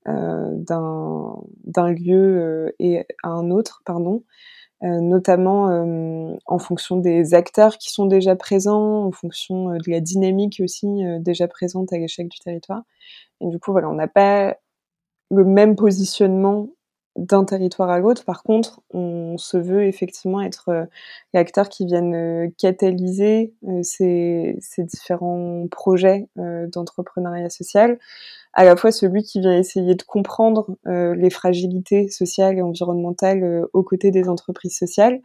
d'un 0.05 1.89
lieu 1.89 2.75
et 2.79 3.05
à 3.23 3.29
un 3.29 3.49
autre, 3.49 3.81
pardon. 3.85 4.23
Notamment 4.81 5.65
en 6.45 6.59
fonction 6.59 6.97
des 6.97 7.33
acteurs 7.33 7.77
qui 7.79 7.91
sont 7.91 8.05
déjà 8.05 8.35
présents, 8.35 9.05
en 9.05 9.11
fonction 9.11 9.69
de 9.69 9.89
la 9.89 9.99
dynamique 10.01 10.61
aussi 10.63 10.87
déjà 11.21 11.47
présente 11.47 11.91
à 11.93 11.97
l'échelle 11.97 12.27
du 12.27 12.37
territoire. 12.39 12.83
Et 13.41 13.47
du 13.47 13.57
coup, 13.59 13.71
voilà, 13.71 13.89
on 13.89 13.93
n'a 13.93 14.07
pas 14.07 14.57
le 15.31 15.43
même 15.45 15.75
positionnement 15.75 16.69
d'un 17.15 17.45
territoire 17.45 17.89
à 17.89 17.99
l'autre. 17.99 18.25
Par 18.25 18.43
contre, 18.43 18.81
on 18.93 19.37
se 19.37 19.57
veut 19.57 19.85
effectivement 19.85 20.41
être 20.41 20.69
euh, 20.69 20.85
l'acteur 21.33 21.69
qui 21.69 21.85
vienne 21.85 22.51
catalyser 22.57 23.53
ces, 23.83 24.57
ces, 24.59 24.83
différents 24.83 25.67
projets 25.69 26.27
d'entrepreneuriat 26.35 27.49
social 27.49 27.97
à 28.55 28.63
la 28.63 28.75
fois 28.75 28.91
celui 28.91 29.21
qui 29.21 29.41
vient 29.41 29.55
essayer 29.55 29.95
de 29.95 30.03
comprendre 30.03 30.77
euh, 30.87 31.13
les 31.13 31.29
fragilités 31.29 32.09
sociales 32.09 32.57
et 32.57 32.61
environnementales 32.61 33.43
euh, 33.43 33.69
aux 33.73 33.83
côtés 33.83 34.11
des 34.11 34.29
entreprises 34.29 34.77
sociales, 34.77 35.21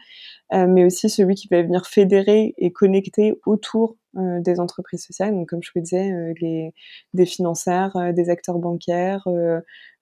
euh, 0.52 0.66
mais 0.66 0.84
aussi 0.84 1.08
celui 1.08 1.36
qui 1.36 1.46
va 1.48 1.62
venir 1.62 1.86
fédérer 1.86 2.54
et 2.58 2.72
connecter 2.72 3.40
autour 3.46 3.96
euh, 4.16 4.40
des 4.40 4.60
entreprises 4.60 5.04
sociales. 5.04 5.32
Donc, 5.32 5.48
comme 5.48 5.62
je 5.62 5.70
vous 5.74 5.80
disais, 5.80 6.12
euh, 6.12 6.34
des 7.14 7.26
financeurs, 7.26 7.96
des 8.12 8.30
acteurs 8.30 8.58
bancaires, 8.58 9.26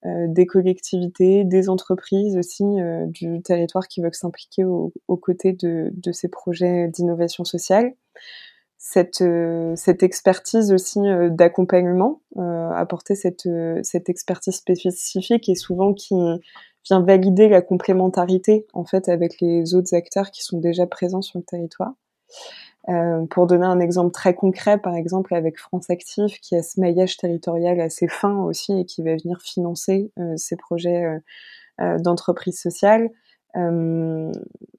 des 0.05 0.47
collectivités, 0.47 1.45
des 1.45 1.69
entreprises 1.69 2.37
aussi 2.37 2.65
du 3.07 3.43
territoire 3.43 3.89
qui 3.89 4.01
veulent 4.01 4.15
s'impliquer 4.15 4.65
aux 4.65 5.17
côtés 5.17 5.53
de, 5.53 5.93
ces 6.13 6.29
projets 6.29 6.89
d'innovation 6.89 7.45
sociale 7.45 7.95
cette, 8.79 9.21
euh, 9.21 9.75
expertise 10.01 10.73
aussi 10.73 11.01
euh, 11.01 11.29
d'accompagnement, 11.29 12.23
euh, 12.37 12.71
apporter 12.71 13.15
cette, 13.17 13.49
cette 13.83 14.09
expertise 14.09 14.55
spécifique 14.55 15.49
et 15.49 15.55
souvent 15.55 15.93
qui 15.93 16.15
vient 16.85 17.03
valider 17.03 17.49
la 17.49 17.61
complémentarité 17.61 18.67
en 18.73 18.85
fait 18.85 19.09
avec 19.09 19.41
les 19.41 19.75
autres 19.75 19.95
acteurs 19.95 20.31
qui 20.31 20.43
sont 20.43 20.59
déjà 20.59 20.87
présents 20.87 21.23
sur 21.23 21.39
le 21.39 21.45
territoire. 21.45 21.93
Euh, 22.89 23.27
pour 23.27 23.47
donner 23.47 23.67
un 23.67 23.81
exemple 23.81 24.13
très 24.13 24.35
concret, 24.35 24.79
par 24.79 24.95
exemple 24.95 25.35
avec 25.35 25.59
France 25.59 25.91
Active, 25.91 26.39
qui 26.41 26.57
a 26.57 26.63
ce 26.63 26.81
maillage 26.81 27.17
territorial 27.19 27.81
assez 27.81 28.09
fin 28.09 28.43
aussi 28.45 28.81
et 28.81 28.85
qui 28.87 29.03
va 29.03 29.15
venir 29.17 29.41
financer 29.43 30.11
euh, 30.19 30.35
ces 30.37 30.57
projets 30.57 31.21
euh, 31.81 31.99
d'entreprise 31.99 32.59
sociale, 32.59 33.11
euh, 33.57 34.31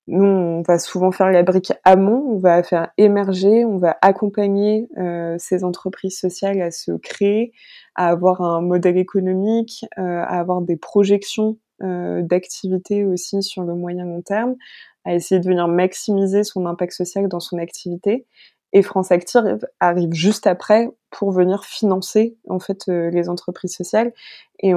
nous, 0.08 0.26
on 0.26 0.62
va 0.62 0.80
souvent 0.80 1.12
faire 1.12 1.32
la 1.32 1.44
brique 1.44 1.74
amont, 1.84 2.24
on 2.36 2.40
va 2.40 2.64
faire 2.64 2.92
émerger, 2.98 3.66
on 3.66 3.78
va 3.78 3.98
accompagner 4.02 4.88
euh, 4.98 5.36
ces 5.40 5.64
entreprises 5.64 6.18
sociales 6.18 6.62
à 6.62 6.72
se 6.72 6.92
créer, 6.92 7.52
à 7.96 8.10
avoir 8.10 8.42
un 8.42 8.62
modèle 8.62 8.98
économique, 8.98 9.86
euh, 9.98 10.02
à 10.22 10.40
avoir 10.40 10.62
des 10.62 10.78
projections 10.78 11.58
euh, 11.82 12.22
d'activité 12.22 13.06
aussi 13.06 13.42
sur 13.44 13.64
le 13.64 13.76
moyen 13.76 14.06
long 14.06 14.22
terme, 14.22 14.56
à 15.10 15.16
essayer 15.16 15.42
de 15.42 15.48
venir 15.48 15.68
maximiser 15.68 16.44
son 16.44 16.68
impact 16.68 16.94
social 16.94 17.28
dans 17.28 17.40
son 17.40 17.58
activité. 17.58 18.28
Et 18.74 18.82
France 18.82 19.12
Active 19.12 19.68
arrive 19.80 20.14
juste 20.14 20.46
après 20.46 20.90
pour 21.12 21.32
venir 21.32 21.66
financer 21.66 22.38
en 22.48 22.60
fait 22.60 22.88
euh, 22.88 23.10
les 23.10 23.30
entreprises 23.30 23.76
sociales. 23.76 24.14
Et 24.62 24.74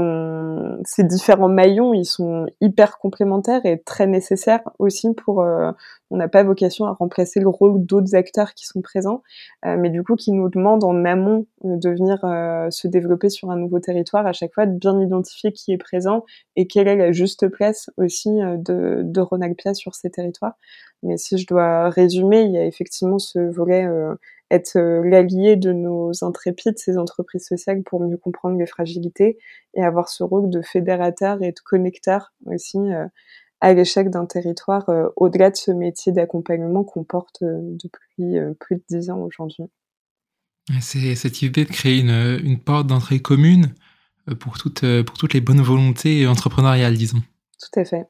ces 0.85 1.03
différents 1.03 1.49
maillons 1.49 1.93
ils 1.93 2.05
sont 2.05 2.47
hyper 2.61 2.99
complémentaires 2.99 3.67
et 3.67 3.83
très 3.83 4.07
nécessaires 4.07 4.63
aussi 4.79 5.13
pour 5.13 5.43
euh, 5.43 5.73
on 6.13 6.19
n'a 6.19 6.29
pas 6.29 6.45
vocation 6.45 6.85
à 6.85 6.93
remplacer 6.93 7.41
le 7.41 7.49
rôle 7.49 7.85
d'autres 7.85 8.15
acteurs 8.15 8.55
qui 8.55 8.65
sont 8.65 8.81
présents 8.81 9.25
euh, 9.65 9.77
mais 9.77 9.91
du 9.91 10.05
coup 10.05 10.15
qui 10.15 10.31
nous 10.31 10.49
demandent 10.49 10.85
en 10.85 11.05
amont 11.05 11.47
de 11.65 11.91
venir 11.91 12.21
se 12.71 12.87
développer 12.87 13.29
sur 13.29 13.51
un 13.51 13.57
nouveau 13.57 13.81
territoire 13.81 14.25
à 14.25 14.33
chaque 14.33 14.55
fois 14.55 14.67
de 14.67 14.79
bien 14.79 15.01
identifier 15.01 15.51
qui 15.51 15.73
est 15.73 15.79
présent 15.79 16.25
et 16.55 16.69
quelle 16.69 16.87
est 16.87 16.95
la 16.95 17.11
juste 17.11 17.49
place 17.49 17.91
aussi 17.97 18.31
de, 18.31 19.01
de 19.03 19.21
Ronalpia 19.21 19.75
sur 19.75 19.97
ces 19.97 20.11
territoires 20.11 20.55
mais 21.03 21.17
si 21.17 21.39
je 21.39 21.47
dois 21.47 21.91
résumer 21.91 22.43
il 22.43 22.53
y 22.53 22.59
a 22.59 22.65
effectivement 22.65 23.19
ce 23.19 23.39
volet 23.39 23.87
être 24.53 24.77
euh, 24.77 25.03
l'allié 25.03 25.57
de 25.57 25.73
nos 25.73 26.13
intrépides, 26.23 26.79
ces 26.79 26.99
entreprises 26.99 27.47
sociales, 27.47 27.83
pour 27.83 28.01
mieux 28.01 28.19
comprendre 28.19 28.59
les 28.59 28.67
fragilités 28.67 29.39
et 29.75 29.83
avoir 29.83 30.09
ce 30.09 30.23
rôle 30.23 30.51
de 30.51 30.61
fédérateur 30.61 31.43
et 31.43 31.53
de 31.53 31.61
connecteur 31.65 32.33
aussi 32.47 32.79
euh, 32.79 33.07
à 33.61 33.73
l'échec 33.73 34.11
d'un 34.11 34.27
territoire, 34.27 34.89
euh, 34.91 35.09
au-delà 35.17 35.51
de 35.51 35.57
ce 35.57 35.71
métier 35.71 36.13
d'accompagnement 36.13 36.85
qu'on 36.85 37.05
porte 37.05 37.43
depuis 37.43 38.37
plus 38.61 38.77
de 38.77 38.83
dix 38.89 39.11
ans 39.11 39.21
aujourd'hui. 39.21 39.65
C'est 40.81 41.15
cette 41.15 41.43
idée 41.43 41.65
de 41.65 41.71
créer 41.71 42.01
une, 42.01 42.41
une 42.45 42.59
porte 42.59 42.87
d'entrée 42.87 43.21
commune 43.21 43.75
pour 44.39 44.59
toutes, 44.59 44.85
pour 45.03 45.17
toutes 45.17 45.35
les 45.35 45.41
bonnes 45.41 45.61
volontés 45.61 46.27
entrepreneuriales, 46.27 46.97
disons. 46.97 47.23
Tout 47.59 47.81
à 47.81 47.85
fait. 47.85 48.07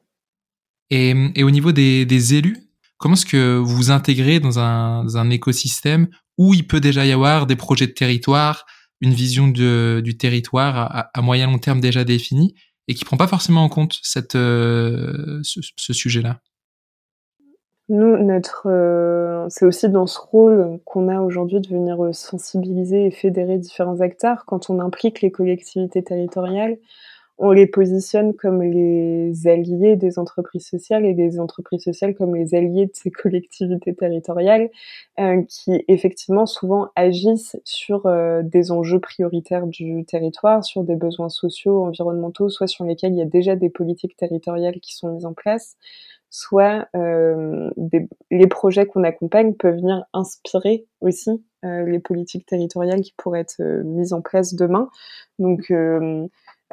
Et, 0.89 1.13
et 1.35 1.43
au 1.43 1.51
niveau 1.51 1.71
des, 1.71 2.05
des 2.05 2.35
élus, 2.35 2.57
comment 3.03 3.15
est-ce 3.15 3.25
que 3.25 3.57
vous 3.57 3.75
vous 3.75 3.91
intégrez 3.91 4.39
dans 4.39 4.59
un, 4.59 5.29
écosystème 5.29 6.07
où 6.37 6.53
il 6.53 6.65
peut 6.65 6.79
déjà 6.79 7.05
y 7.05 7.11
avoir 7.11 7.47
des 7.47 7.57
projets 7.57 7.85
de 7.85 7.91
territoire, 7.91 8.65
une 9.01 9.11
vision 9.11 9.49
du 9.49 10.17
territoire 10.17 10.77
à, 10.77 11.09
à, 11.13 11.21
moyen 11.21 11.47
long 11.47 11.57
terme 11.57 11.81
déjà 11.81 12.05
définie 12.05 12.55
et 12.87 12.93
qui 12.93 13.03
prend 13.03 13.17
pas 13.17 13.27
forcément 13.27 13.61
en 13.61 13.67
compte 13.67 13.99
euh, 14.35 15.41
ce, 15.43 15.93
sujet-là? 15.93 16.39
Nous, 17.89 18.23
notre, 18.23 18.67
euh, 18.67 19.47
c'est 19.49 19.65
aussi 19.65 19.89
dans 19.89 20.07
ce 20.07 20.19
rôle 20.19 20.79
qu'on 20.85 21.09
a 21.09 21.19
aujourd'hui 21.19 21.59
de 21.59 21.67
venir 21.67 21.97
sensibiliser 22.13 23.07
et 23.07 23.11
fédérer 23.11 23.57
différents 23.57 23.99
acteurs 23.99 24.45
quand 24.45 24.69
on 24.69 24.79
implique 24.79 25.19
les 25.19 25.29
collectivités 25.29 26.05
territoriales 26.05 26.77
on 27.39 27.51
les 27.51 27.65
positionne 27.65 28.33
comme 28.35 28.61
les 28.61 29.47
alliés 29.47 29.95
des 29.95 30.19
entreprises 30.19 30.67
sociales 30.67 31.05
et 31.05 31.13
les 31.13 31.39
entreprises 31.39 31.83
sociales 31.83 32.13
comme 32.13 32.35
les 32.35 32.53
alliés 32.53 32.85
de 32.85 32.91
ces 32.93 33.11
collectivités 33.11 33.95
territoriales 33.95 34.69
euh, 35.19 35.41
qui 35.47 35.83
effectivement 35.87 36.45
souvent 36.45 36.89
agissent 36.95 37.57
sur 37.63 38.05
euh, 38.05 38.43
des 38.43 38.71
enjeux 38.71 38.99
prioritaires 38.99 39.65
du 39.65 40.05
territoire, 40.05 40.63
sur 40.63 40.83
des 40.83 40.95
besoins 40.95 41.29
sociaux, 41.29 41.85
environnementaux, 41.85 42.49
soit 42.49 42.67
sur 42.67 42.85
lesquels 42.85 43.13
il 43.13 43.17
y 43.17 43.23
a 43.23 43.25
déjà 43.25 43.55
des 43.55 43.69
politiques 43.69 44.15
territoriales 44.15 44.79
qui 44.79 44.95
sont 44.95 45.11
mises 45.11 45.25
en 45.25 45.33
place, 45.33 45.75
soit 46.29 46.87
euh, 46.95 47.71
des, 47.77 48.07
les 48.29 48.47
projets 48.47 48.85
qu'on 48.85 49.03
accompagne 49.03 49.53
peuvent 49.55 49.75
venir 49.75 50.05
inspirer 50.13 50.85
aussi 51.01 51.43
les 51.65 51.99
politiques 51.99 52.45
territoriales 52.45 52.99
qui 52.99 53.13
pourraient 53.15 53.39
être 53.39 53.61
mises 53.85 54.11
en 54.11 54.21
place 54.21 54.53
demain. 54.53 54.89
Donc 55.39 55.71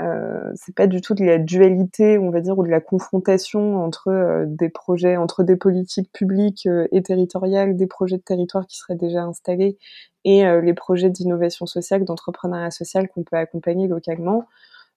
euh, 0.01 0.51
c'est 0.55 0.75
pas 0.75 0.87
du 0.87 1.01
tout 1.01 1.15
de 1.15 1.25
la 1.25 1.39
dualité, 1.39 2.19
on 2.19 2.31
va 2.31 2.41
dire, 2.41 2.59
ou 2.59 2.65
de 2.65 2.71
la 2.71 2.81
confrontation 2.81 3.85
entre 3.85 4.09
euh, 4.09 4.45
des 4.47 4.71
projets, 4.71 5.17
entre 5.17 5.43
des 5.43 5.57
politiques 5.57 6.11
publiques 6.13 6.67
euh, 6.67 6.89
et 6.93 7.03
territoriales, 7.03 7.77
des 7.77 7.87
projets 7.87 8.17
de 8.17 8.23
territoire 8.23 8.67
qui 8.67 8.79
seraient 8.79 8.97
déjà 8.97 9.23
installés 9.23 9.79
et 10.25 10.45
les 10.61 10.75
projets 10.75 11.09
d'innovation 11.09 11.65
sociale, 11.65 12.05
d'entrepreneuriat 12.05 12.71
social 12.71 13.09
qu'on 13.09 13.23
peut 13.23 13.37
accompagner 13.37 13.89
localement. 13.89 14.47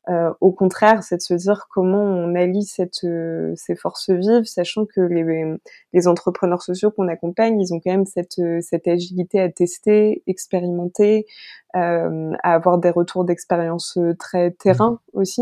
Euh, 0.09 0.33
au 0.41 0.51
contraire, 0.51 1.01
c'est 1.01 1.17
de 1.17 1.21
se 1.21 1.33
dire 1.33 1.67
comment 1.69 2.03
on 2.03 2.35
allie 2.35 2.63
cette, 2.63 3.05
euh, 3.05 3.53
ces 3.55 3.75
forces 3.75 4.09
vives, 4.09 4.43
sachant 4.43 4.85
que 4.85 4.99
les, 4.99 5.55
les 5.93 6.07
entrepreneurs 6.07 6.61
sociaux 6.61 6.91
qu'on 6.91 7.07
accompagne, 7.07 7.59
ils 7.61 7.73
ont 7.73 7.79
quand 7.79 7.91
même 7.91 8.05
cette, 8.05 8.41
cette 8.61 8.87
agilité 8.87 9.39
à 9.39 9.49
tester, 9.49 10.21
expérimenter, 10.27 11.25
euh, 11.77 12.33
à 12.43 12.53
avoir 12.53 12.79
des 12.79 12.89
retours 12.89 13.23
d'expérience 13.23 13.97
très 14.19 14.51
terrain 14.51 14.99
aussi, 15.13 15.41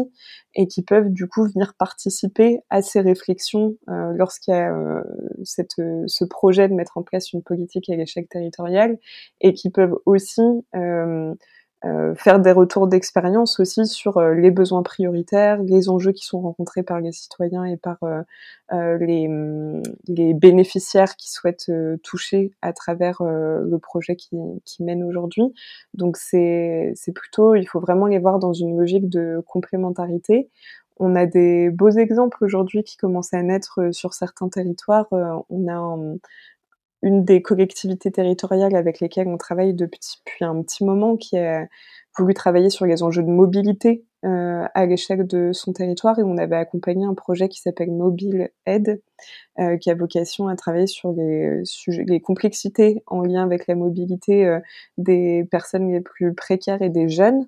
et 0.54 0.67
qui 0.67 0.84
peuvent 0.84 1.10
du 1.10 1.28
coup 1.28 1.43
venir 1.47 1.74
participer 1.74 2.60
à 2.69 2.84
ces 2.84 3.02
réflexions 3.02 3.76
lorsqu'il 3.88 4.54
y 4.54 4.58
a 4.58 5.04
cette, 5.43 5.82
ce 6.06 6.24
projet 6.26 6.69
de 6.69 6.74
mettre 6.74 6.97
en 6.97 7.04
place 7.04 7.34
une 7.34 7.41
politique 7.41 7.89
à 7.89 7.95
l'échec 7.95 8.30
territorial, 8.30 8.97
et 9.41 9.54
qui 9.54 9.71
peuvent 9.71 9.97
aussi 10.06 10.41
euh, 11.84 12.13
faire 12.13 12.39
des 12.39 12.52
retours 12.52 12.86
d'expérience 12.86 13.60
aussi 13.60 13.88
sur 13.88 14.17
euh, 14.17 14.36
les 14.36 14.52
besoins 14.52 14.84
prioritaires, 14.84 15.63
les 15.63 15.89
enjeux 15.89 16.12
qui 16.12 16.26
sont 16.26 16.39
rencontrés 16.39 16.84
par 16.84 17.00
les 17.00 17.12
citoyens 17.12 17.65
et 17.65 17.76
par 17.76 17.98
euh, 18.04 18.98
les, 19.00 19.28
mm, 19.28 19.82
les, 20.08 20.36
bénéficiaires 20.36 21.15
qui 21.15 21.32
souhaitent 21.32 21.72
toucher 22.04 22.52
à 22.62 22.72
travers 22.72 23.24
le 23.24 23.78
projet 23.78 24.15
qui, 24.15 24.38
qui 24.63 24.84
mène 24.84 25.04
aujourd'hui. 25.04 25.44
Donc 25.96 26.17
c'est 26.17 26.94
plutôt, 27.15 27.56
il 27.56 27.65
faut 27.65 27.80
vraiment 27.80 28.06
les 28.06 28.20
voir 28.20 28.38
dans 28.38 28.54
une 28.54 28.78
logique 28.78 29.10
de 29.10 29.44
complémentarité. 29.48 30.50
On 30.98 31.15
a 31.15 31.26
des 31.26 31.72
beaux 31.72 31.89
exemples 31.89 32.44
aujourd'hui 32.44 32.84
qui 32.84 32.96
commencent 32.96 33.34
à 33.34 33.41
naître 33.41 33.91
sur 33.91 34.13
certains 34.13 34.50
territoires. 34.50 35.08
On 35.12 35.67
a 35.67 35.74
un, 35.74 36.17
une 37.02 37.26
des 37.26 37.42
collectivités 37.42 38.12
territoriales 38.12 38.76
avec 38.76 39.00
lesquelles 39.00 39.28
on 39.28 39.38
travaille 39.38 39.74
depuis, 39.74 40.00
un 40.42 40.62
petit 40.62 40.84
moment, 40.84 41.18
qui 41.18 41.38
a 41.38 41.68
voulu 42.18 42.34
travailler 42.34 42.70
sur 42.70 42.86
les 42.86 43.04
enjeux 43.04 43.24
de 43.24 43.30
mobilité 43.30 44.04
euh, 44.24 44.66
à 44.76 44.86
l'échelle 44.86 45.26
de 45.26 45.52
son 45.52 45.74
territoire 45.74 46.20
et 46.20 46.24
on 46.24 46.38
avait 46.38 46.56
accompagné 46.56 47.06
un 47.06 47.16
projet 47.16 47.50
qui 47.50 47.60
s'appelle 47.60 47.90
Mobile 47.90 48.52
Aid, 48.68 49.02
euh, 49.60 49.78
qui 49.78 49.90
a 49.90 49.96
vocation 49.96 50.48
à 50.48 50.56
travailler 50.56 50.88
sur 50.88 51.12
les, 51.14 51.64
les 51.88 52.20
complexités 52.20 53.02
en 53.08 53.22
lien 53.22 53.44
avec 53.44 53.66
la 53.66 53.76
mobilité 53.76 54.46
euh, 54.46 54.60
des 54.98 55.48
personnes 55.50 55.92
les 55.92 56.02
plus 56.02 56.34
précaires 56.36 56.82
et 56.82 56.90
des 56.90 57.10
jeunes. 57.10 57.48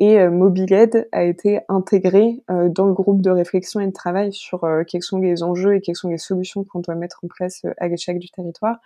Et 0.00 0.18
euh, 0.18 0.30
MobileAid 0.30 1.08
a 1.12 1.22
été 1.22 1.60
intégré 1.68 2.42
euh, 2.50 2.68
dans 2.68 2.86
le 2.86 2.92
groupe 2.92 3.22
de 3.22 3.30
réflexion 3.30 3.80
et 3.80 3.86
de 3.86 3.92
travail 3.92 4.32
sur 4.32 4.64
euh, 4.64 4.82
quels 4.82 5.02
sont 5.02 5.18
les 5.18 5.42
enjeux 5.42 5.76
et 5.76 5.80
quelles 5.80 5.96
sont 5.96 6.08
les 6.08 6.18
solutions 6.18 6.64
qu'on 6.64 6.80
doit 6.80 6.96
mettre 6.96 7.20
en 7.24 7.28
place 7.28 7.62
à 7.78 7.86
l'échelle 7.86 8.18
du 8.18 8.28
territoire. 8.28 8.78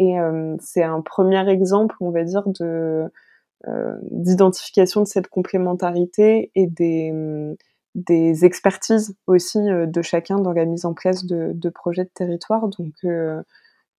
Et 0.00 0.16
c'est 0.58 0.82
un 0.82 1.00
premier 1.02 1.48
exemple, 1.48 1.94
on 2.00 2.10
va 2.10 2.24
dire, 2.24 2.42
de 2.48 3.04
d'identification 4.10 5.02
de 5.02 5.06
cette 5.06 5.28
complémentarité 5.28 6.50
et 6.56 6.66
des, 6.66 7.14
des 7.94 8.44
expertises 8.44 9.14
aussi 9.28 9.60
de 9.60 10.02
chacun 10.02 10.40
dans 10.40 10.52
la 10.52 10.64
mise 10.64 10.84
en 10.84 10.94
place 10.94 11.24
de, 11.24 11.52
de 11.54 11.68
projets 11.68 12.02
de 12.02 12.10
territoire. 12.12 12.66
Donc, 12.66 12.92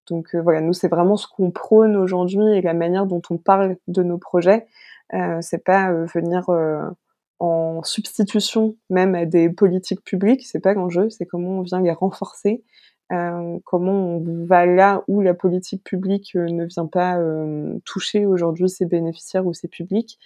donc 0.09 0.35
voilà, 0.35 0.61
nous 0.61 0.73
c'est 0.73 0.88
vraiment 0.88 1.17
ce 1.17 1.29
qu'on 1.29 1.53
prône 1.53 1.95
aujourd'hui 1.95 2.45
et 2.57 2.61
la 2.61 2.75
manière 2.75 3.07
dont 3.07 3.23
on 3.31 3.37
parle 3.37 3.77
de 3.87 4.03
nos 4.03 4.19
projets. 4.19 4.67
Euh, 5.12 5.38
c'est 5.43 5.62
pas 5.62 5.93
euh, 5.93 6.07
venir 6.07 6.49
euh, 6.49 6.88
en 7.38 7.83
substitution 7.83 8.77
même 8.88 9.14
à 9.14 9.27
des 9.27 9.51
politiques 9.51 10.03
publiques, 10.03 10.47
c'est 10.47 10.61
pas 10.61 10.73
l'enjeu, 10.73 11.11
c'est 11.11 11.27
comment 11.27 11.59
on 11.59 11.62
vient 11.62 11.83
les 11.83 11.93
renforcer, 11.93 12.64
comment 13.64 14.17
on 14.17 14.45
va 14.47 14.67
là 14.67 15.05
où 15.09 15.21
la 15.21 15.35
politique 15.35 15.85
publique 15.85 16.35
ne 16.35 16.64
vient 16.64 16.87
pas 16.87 17.19
toucher 17.85 18.25
aujourd'hui 18.25 18.69
ses 18.69 18.87
bénéficiaires 18.87 19.47
ou 19.47 19.53
ses 19.53 19.69
publics, 19.69 20.19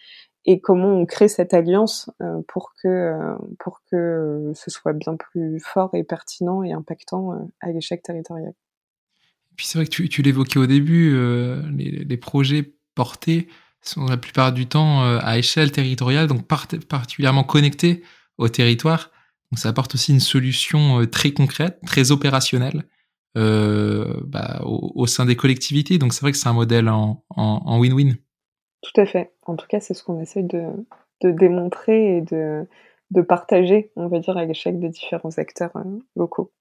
et 0.44 0.60
comment 0.60 0.94
on 0.94 1.04
crée 1.04 1.28
cette 1.28 1.54
alliance 1.54 2.10
pour 2.46 2.72
que 2.80 3.34
pour 3.58 3.82
que 3.90 4.52
ce 4.54 4.70
soit 4.70 4.92
bien 4.92 5.16
plus 5.16 5.60
fort 5.60 5.90
et 5.94 6.04
pertinent 6.04 6.62
et 6.62 6.72
impactant 6.72 7.50
à 7.60 7.72
l'échec 7.72 8.02
territorial. 8.02 8.52
Puis 9.56 9.66
c'est 9.66 9.78
vrai 9.78 9.86
que 9.86 9.90
tu, 9.90 10.22
l'évoquais 10.22 10.58
au 10.58 10.66
début, 10.66 11.18
les, 11.74 12.16
projets 12.16 12.74
portés 12.94 13.48
sont 13.82 14.06
la 14.06 14.16
plupart 14.16 14.52
du 14.52 14.66
temps 14.66 15.04
euh, 15.04 15.18
à 15.22 15.38
échelle 15.38 15.72
territoriale, 15.72 16.26
donc 16.26 16.46
particulièrement 16.46 17.44
connectés 17.44 18.02
au 18.36 18.48
territoire. 18.48 19.10
Donc 19.50 19.58
ça 19.58 19.68
apporte 19.68 19.94
aussi 19.94 20.12
une 20.12 20.20
solution 20.20 21.00
euh, 21.00 21.06
très 21.06 21.32
concrète, 21.32 21.78
très 21.86 22.10
opérationnelle 22.10 22.84
euh, 23.36 24.20
bah, 24.24 24.60
au, 24.64 25.06
sein 25.06 25.26
des 25.26 25.36
collectivités. 25.36 25.98
Donc 25.98 26.12
c'est 26.12 26.20
vrai 26.20 26.32
que 26.32 26.38
c'est 26.38 26.48
un 26.48 26.54
modèle 26.54 26.88
en 26.88 27.22
win-win. 27.36 28.16
Tout 28.82 29.00
à 29.00 29.06
fait. 29.06 29.32
En 29.46 29.56
tout 29.56 29.66
cas, 29.66 29.80
c'est 29.80 29.94
ce 29.94 30.02
qu'on 30.02 30.20
essaie 30.20 30.42
de, 30.42 30.64
de, 31.22 31.30
démontrer 31.30 32.18
et 32.18 32.20
de, 32.20 32.66
de, 33.10 33.22
partager, 33.22 33.90
on 33.96 34.08
va 34.08 34.20
dire, 34.20 34.36
à 34.36 34.44
l'échelle 34.44 34.78
des 34.78 34.88
différents 34.88 35.36
acteurs 35.36 35.72
locaux. 36.14 36.52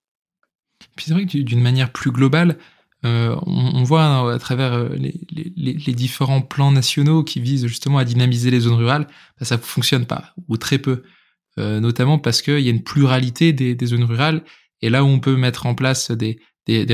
Puis 0.96 1.06
c'est 1.08 1.14
vrai 1.14 1.26
que 1.26 1.38
d'une 1.38 1.62
manière 1.62 1.92
plus 1.92 2.12
globale, 2.12 2.58
euh, 3.06 3.36
on, 3.46 3.84
voit 3.84 4.34
à 4.34 4.40
travers 4.40 4.74
euh, 4.74 4.90
les, 4.98 5.94
différents 5.94 6.42
plans 6.42 6.72
nationaux 6.72 7.24
qui 7.24 7.40
visent 7.40 7.68
justement 7.68 8.00
à 8.00 8.06
dynamiser 8.06 8.50
les 8.50 8.62
zones 8.62 8.74
rurales, 8.74 9.08
bah, 9.40 9.46
ça 9.46 9.60
fonctionne 9.60 10.08
pas 10.08 10.34
ou 10.48 10.58
très 10.58 10.80
peu, 10.80 11.04
euh, 11.60 11.80
notamment 11.80 12.18
parce 12.18 12.42
qu'il 12.42 12.60
y 12.60 12.68
a 12.68 12.72
une 12.72 12.84
pluralité 12.84 13.54
des, 13.54 13.86
zones 13.86 14.04
rurales 14.04 14.44
et 14.82 14.90
là 14.90 15.04
où 15.04 15.08
on 15.08 15.20
peut 15.20 15.38
mettre 15.38 15.68
en 15.68 15.76
place 15.76 16.10
des, 16.10 16.40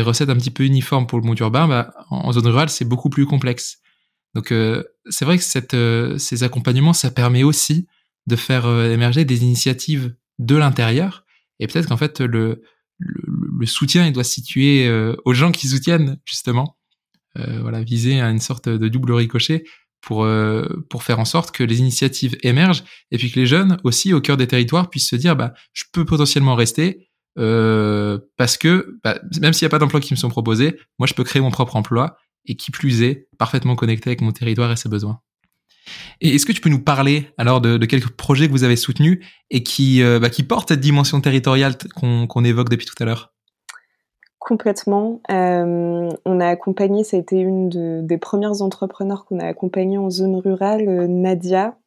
recettes 0.02 0.30
un 0.30 0.36
petit 0.36 0.52
peu 0.52 0.64
uniformes 0.64 1.08
pour 1.08 1.20
le 1.20 1.26
monde 1.26 1.40
urbain, 1.40 1.70
bah, 1.70 1.94
en, 2.10 2.34
zone 2.34 2.48
rurale 2.48 2.70
c'est 2.70 2.86
beaucoup 2.86 3.10
plus 3.10 3.26
complexe. 3.26 3.80
Donc 4.36 4.54
c'est 5.10 5.26
vrai 5.26 5.38
que 5.38 5.44
cette, 5.44 5.76
ces 6.18 6.44
accompagnements, 6.44 6.94
ça 6.94 7.12
permet 7.12 7.44
aussi 7.44 7.88
de 8.26 8.36
faire 8.36 8.66
émerger 8.86 9.26
des 9.26 9.44
initiatives 9.44 10.16
de 10.40 10.56
l'intérieur 10.56 11.24
et 11.60 11.68
peut-être 11.68 11.88
qu'en 11.88 11.98
fait 11.98 12.20
le 12.20 12.64
le, 12.98 13.26
soutien 13.66 14.06
il 14.06 14.14
doit 14.14 14.24
se 14.24 14.34
situer 14.34 14.88
euh, 14.88 15.16
aux 15.26 15.34
gens 15.34 15.52
qui 15.52 15.68
soutiennent 15.68 16.18
justement. 16.26 16.78
Euh, 17.38 17.62
voilà 17.62 17.82
viser 17.82 18.22
à 18.22 18.30
une 18.30 18.40
sorte 18.40 18.70
de 18.70 18.88
double 18.88 19.12
ricochet 19.12 19.64
pour 20.02 20.24
euh, 20.24 20.68
pour 20.90 21.04
faire 21.04 21.20
en 21.20 21.26
sorte 21.26 21.52
que 21.52 21.64
les 21.64 21.80
initiatives 21.80 22.38
émergent 22.44 22.84
et 23.12 23.18
puis 23.18 23.32
que 23.32 23.40
les 23.40 23.48
jeunes 23.48 23.78
aussi 23.84 24.14
au 24.14 24.22
cœur 24.22 24.38
des 24.38 24.48
territoires 24.48 24.90
puissent 24.90 25.10
se 25.10 25.16
dire 25.16 25.36
bah 25.36 25.54
je 25.74 25.84
peux 25.92 26.06
potentiellement 26.06 26.56
rester 26.56 27.10
parce 27.36 28.58
que 28.58 29.00
bah, 29.04 29.20
même 29.42 29.54
s'il 29.54 29.66
n'y 29.66 29.70
a 29.70 29.72
pas 29.72 29.80
d'emploi 29.80 30.00
qui 30.00 30.14
me 30.14 30.20
sont 30.20 30.30
proposés 30.30 30.78
moi 31.00 31.08
je 31.08 31.16
peux 31.16 31.24
créer 31.24 31.42
mon 31.42 31.50
propre 31.50 31.76
emploi 31.76 32.18
et 32.46 32.56
qui 32.56 32.72
plus 32.72 33.02
est 33.02 33.28
parfaitement 33.38 33.76
connecté 33.76 34.10
avec 34.10 34.22
mon 34.22 34.32
territoire 34.32 34.72
et 34.72 34.76
ses 34.76 34.90
besoins. 34.90 35.20
Et 36.22 36.36
est-ce 36.36 36.46
que 36.46 36.52
tu 36.52 36.62
peux 36.62 36.70
nous 36.70 36.84
parler 36.84 37.30
alors 37.38 37.62
de, 37.62 37.78
quelques 37.86 38.10
projets 38.10 38.48
que 38.48 38.52
vous 38.52 38.64
avez 38.64 38.76
soutenus 38.76 39.20
et 39.50 39.64
qui, 39.64 40.02
euh, 40.02 40.20
bah, 40.20 40.30
qui 40.30 40.44
portent 40.44 40.70
cette 40.70 40.80
dimension 40.80 41.20
territoriale 41.22 41.78
qu'on 41.96 42.44
évoque 42.44 42.70
depuis 42.70 42.86
tout 42.86 42.96
à 43.00 43.06
l'heure? 43.06 43.33
Complètement. 44.44 45.22
Euh, 45.32 46.10
on 46.26 46.40
a 46.42 46.48
accompagné, 46.48 47.06
ça 47.06 47.16
a 47.16 47.20
été 47.22 47.40
une 47.40 48.06
des 48.06 48.18
premières 48.18 48.62
entrepreneurs 48.62 49.24
qu'on 49.24 49.40
a 49.40 49.46
accompagné 49.48 49.98
en 49.98 50.10
zone 50.10 50.36
rurale, 50.36 50.86
euh, 50.90 51.08
Nadia, 51.08 51.78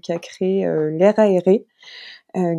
qui 0.00 0.12
a 0.12 0.18
créé 0.20 0.64
l'air 0.92 1.18
aéré, 1.18 1.66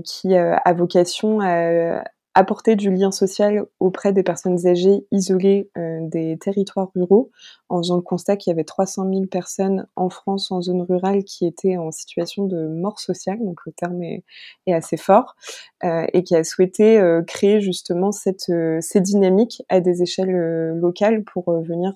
qui 0.03 0.35
a 0.35 0.73
vocation 0.73 1.39
à, 1.39 2.03
apporter 2.37 2.75
du 2.75 2.91
lien 2.91 3.09
social 3.09 3.65
auprès 3.79 4.13
des 4.13 4.21
personnes 4.21 4.67
âgées 4.67 5.07
isolées 5.11 5.71
euh, 5.75 6.01
des 6.03 6.37
territoires 6.37 6.91
ruraux, 6.93 7.31
en 7.67 7.79
faisant 7.79 7.95
le 7.95 8.03
constat 8.03 8.37
qu'il 8.37 8.51
y 8.51 8.53
avait 8.53 8.63
300 8.63 9.09
000 9.11 9.25
personnes 9.25 9.87
en 9.95 10.09
France 10.09 10.51
en 10.51 10.61
zone 10.61 10.83
rurale 10.83 11.23
qui 11.23 11.47
étaient 11.47 11.77
en 11.77 11.89
situation 11.89 12.45
de 12.45 12.67
mort 12.67 12.99
sociale, 12.99 13.39
donc 13.43 13.65
le 13.65 13.71
terme 13.71 14.03
est, 14.03 14.23
assez 14.71 14.97
fort, 14.97 15.35
euh, 15.83 16.05
et 16.13 16.23
qui 16.23 16.35
a 16.35 16.43
souhaité 16.43 16.99
euh, 16.99 17.23
créer 17.23 17.59
justement 17.59 18.11
cette, 18.11 18.51
ces 18.81 19.01
dynamiques 19.01 19.63
à 19.67 19.79
des 19.79 20.03
échelles 20.03 20.75
locales 20.75 21.23
pour 21.23 21.51
venir 21.63 21.95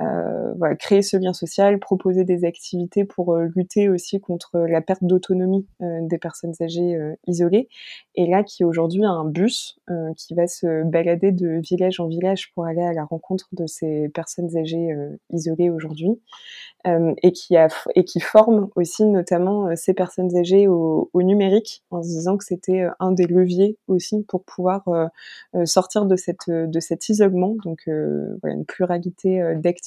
euh, 0.00 0.54
voilà, 0.56 0.74
créer 0.74 1.02
ce 1.02 1.18
lien 1.18 1.34
social, 1.34 1.78
proposer 1.78 2.24
des 2.24 2.46
activités 2.46 3.04
pour 3.04 3.34
euh, 3.34 3.48
lutter 3.54 3.90
aussi 3.90 4.20
contre 4.20 4.58
la 4.60 4.80
perte 4.80 5.04
d'autonomie 5.04 5.66
euh, 5.82 5.98
des 6.02 6.16
personnes 6.16 6.54
âgées 6.62 6.98
isolées. 7.26 7.68
Et 8.14 8.26
là, 8.26 8.42
qui 8.42 8.64
aujourd'hui 8.64 9.04
a 9.04 9.10
un 9.10 9.24
bus 9.24 9.78
qui 10.16 10.34
va 10.34 10.46
se 10.46 10.84
balader 10.84 11.32
de 11.32 11.60
village 11.62 12.00
en 12.00 12.06
village 12.06 12.52
pour 12.54 12.64
aller 12.64 12.82
à 12.82 12.92
la 12.92 13.04
rencontre 13.04 13.48
de 13.52 13.66
ces 13.66 14.08
personnes 14.08 14.56
âgées 14.56 14.96
isolées 15.30 15.70
aujourd'hui. 15.70 16.20
et 16.84 17.32
qui 17.32 17.56
a 17.56 17.68
et 17.94 18.04
qui 18.04 18.20
forme 18.20 18.68
aussi 18.74 19.04
notamment 19.04 19.74
ces 19.76 19.94
personnes 19.94 20.34
âgées 20.36 20.66
au, 20.66 21.10
au, 21.12 21.22
numérique 21.22 21.84
en 21.90 22.02
se 22.02 22.08
disant 22.08 22.36
que 22.36 22.44
c'était 22.44 22.86
un 22.98 23.12
des 23.12 23.26
leviers 23.26 23.76
aussi 23.86 24.24
pour 24.24 24.42
pouvoir 24.44 24.84
sortir 25.64 26.06
de 26.06 26.16
cette 26.16 26.48
de 26.48 26.80
cet 26.80 27.08
isolement 27.08 27.54
donc 27.64 27.82
voilà 27.86 28.54
une 28.54 28.66
pluralité 28.66 29.40
d'activités 29.56 29.81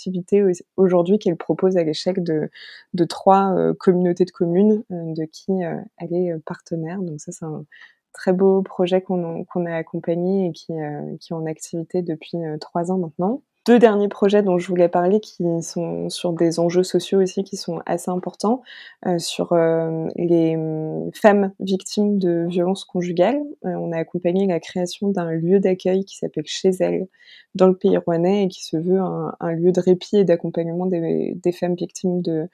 aujourd'hui 0.77 1.19
qu'elle 1.19 1.37
propose 1.37 1.77
à 1.77 1.83
l'échelle 1.83 2.23
de, 2.23 3.05
trois 3.05 3.55
communautés 3.79 4.25
de 4.25 4.31
communes 4.31 4.83
de 4.89 5.25
qui 5.25 5.51
elle 5.97 6.13
est 6.13 6.37
partenaire. 6.45 7.01
Donc 7.01 7.19
ça, 7.19 7.31
c'est 7.31 7.45
un 7.45 7.65
très 8.13 8.33
beau 8.33 8.61
projet 8.61 9.01
qu'on 9.01 9.45
a 9.65 9.75
accompagné 9.75 10.47
et 10.47 10.51
qui 10.51 10.73
est 10.73 11.31
en 11.33 11.45
activité 11.45 12.01
depuis 12.01 12.37
trois 12.59 12.91
ans 12.91 12.97
maintenant 12.97 13.41
deux 13.65 13.79
derniers 13.79 14.09
projets 14.09 14.43
dont 14.43 14.59
je 14.59 14.67
voulais 14.67 14.89
parler 14.89 15.19
qui 15.19 15.43
sont 15.61 16.09
sur 16.09 16.33
des 16.33 16.59
enjeux 16.59 16.83
sociaux 16.83 17.19
aussi 17.21 17.43
qui 17.43 17.57
sont 17.57 17.81
assez 17.87 18.11
importants, 18.11 18.61
euh, 19.07 19.17
sur 19.17 19.53
euh, 19.53 20.07
les 20.15 20.55
hum, 20.55 21.09
femmes 21.13 21.51
victimes 21.59 22.19
de 22.19 22.45
violences 22.47 22.85
conjugales. 22.85 23.41
Euh, 23.65 23.69
on 23.69 23.91
a 23.91 23.97
accompagné 23.97 24.45
la 24.45 24.59
création 24.59 25.09
d'un 25.09 25.31
lieu 25.31 25.59
d'accueil 25.59 26.05
qui 26.05 26.17
s'appelle 26.17 26.45
Chez 26.45 26.71
elles 26.79 27.07
dans 27.55 27.67
le 27.67 27.75
pays 27.75 27.97
rouennais 27.97 28.43
et 28.43 28.47
qui 28.49 28.63
se 28.63 28.77
veut 28.77 28.99
un, 28.99 29.33
un 29.39 29.51
lieu 29.53 29.71
de 29.71 29.79
répit 29.79 30.17
et 30.17 30.25
d'accompagnement 30.25 30.85
des, 30.85 31.33
des, 31.35 31.51
femmes 31.51 31.75
victimes 31.75 32.21
de, 32.21 32.47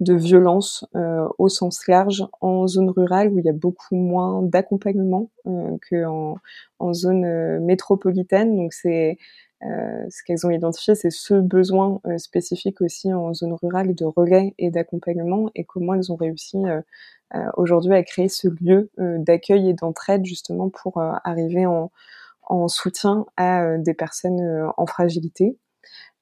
de 0.00 0.14
violences 0.14 0.84
au 1.38 1.48
sens 1.48 1.86
large 1.86 2.26
en 2.40 2.66
zone 2.66 2.90
rurale 2.90 3.28
où 3.28 3.38
il 3.38 3.44
y 3.44 3.48
a 3.48 3.52
beaucoup 3.52 3.94
moins 3.94 4.42
d'accompagnement 4.42 5.30
qu'en 5.44 6.36
en 6.80 6.92
zone 6.92 7.60
métropolitaine. 7.60 8.56
Donc 8.56 8.72
c'est 8.72 9.16
euh, 9.64 10.06
ce 10.08 10.22
qu'elles 10.24 10.46
ont 10.46 10.50
identifié, 10.50 10.94
c'est 10.94 11.10
ce 11.10 11.34
besoin 11.34 12.00
euh, 12.06 12.18
spécifique 12.18 12.80
aussi 12.80 13.12
en 13.12 13.34
zone 13.34 13.54
rurale 13.54 13.94
de 13.94 14.04
relais 14.04 14.54
et 14.58 14.70
d'accompagnement 14.70 15.50
et 15.56 15.64
comment 15.64 15.94
elles 15.94 16.12
ont 16.12 16.16
réussi 16.16 16.58
euh, 16.66 16.80
aujourd'hui 17.56 17.92
à 17.94 18.02
créer 18.04 18.28
ce 18.28 18.48
lieu 18.48 18.90
d'accueil 18.96 19.68
et 19.68 19.74
d'entraide 19.74 20.24
justement 20.24 20.70
pour 20.70 20.98
arriver 21.24 21.66
en, 21.66 21.90
en, 22.42 22.68
soutien 22.68 23.26
à 23.36 23.76
des 23.76 23.92
personnes 23.92 24.70
en 24.78 24.86
fragilité. 24.86 25.58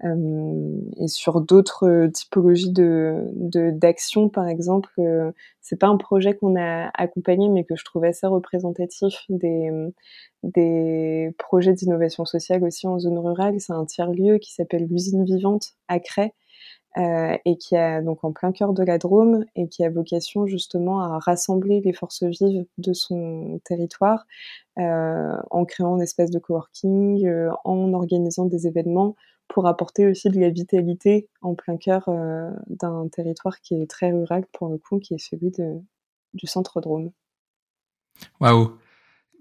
Euh, 0.05 0.81
et 0.99 1.09
sur 1.09 1.40
d'autres 1.40 2.09
typologies 2.12 2.71
de 2.71 3.25
d'actions, 3.71 4.29
par 4.29 4.47
exemple, 4.47 4.90
euh, 4.99 5.33
c'est 5.62 5.79
pas 5.79 5.87
un 5.88 5.97
projet 5.97 6.37
qu'on 6.37 6.57
a 6.57 6.90
accompagné, 6.95 7.49
mais 7.49 7.64
que 7.64 7.77
je 7.77 7.85
trouve 7.85 8.05
assez 8.05 8.27
représentatif 8.27 9.25
des 9.29 9.71
des 10.42 11.35
projets 11.38 11.73
d'innovation 11.73 12.25
sociale 12.25 12.62
aussi 12.64 12.87
en 12.87 12.99
zone 12.99 13.19
rurale. 13.19 13.61
C'est 13.61 13.73
un 13.73 13.87
tiers 13.87 14.11
lieu 14.11 14.38
qui 14.38 14.53
s'appelle 14.53 14.87
l'usine 14.87 15.25
vivante 15.25 15.75
à 15.88 15.99
Cray. 16.01 16.33
Euh, 16.99 17.37
et 17.45 17.59
qui 17.59 17.77
a 17.77 18.01
donc 18.01 18.25
en 18.25 18.33
plein 18.33 18.53
cœur 18.53 18.73
de 18.73 18.83
la 18.83 18.97
Drôme 18.97 19.45
et 19.55 19.69
qui 19.69 19.85
a 19.85 19.90
vocation 19.90 20.47
justement 20.47 21.03
à 21.03 21.19
rassembler 21.19 21.83
les 21.83 21.92
forces 21.92 22.23
vives 22.23 22.64
de 22.79 22.95
son 22.95 23.61
territoire 23.64 24.27
euh, 24.79 25.37
en 25.51 25.66
créant 25.66 25.97
une 25.97 26.03
espèce 26.03 26.31
de 26.31 26.38
coworking, 26.38 27.27
euh, 27.27 27.51
en 27.64 27.92
organisant 27.92 28.47
des 28.47 28.66
événements 28.66 29.14
pour 29.48 29.66
apporter 29.66 30.06
aussi 30.06 30.28
de 30.30 30.40
la 30.40 30.50
vitalité 30.50 31.28
en 31.40 31.54
plein 31.54 31.76
cœur 31.76 32.09
euh, 32.09 32.50
d'un 32.68 33.09
territoire 33.09 33.61
qui 33.61 33.74
est 33.74 33.88
très 33.88 34.12
rural 34.12 34.44
pour 34.52 34.68
le 34.68 34.78
coup, 34.78 34.98
qui 34.98 35.14
est 35.14 35.18
celui 35.18 35.50
du 36.35 36.46
centre 36.46 36.80
Drôme. 36.80 37.11
Waouh 38.40 38.78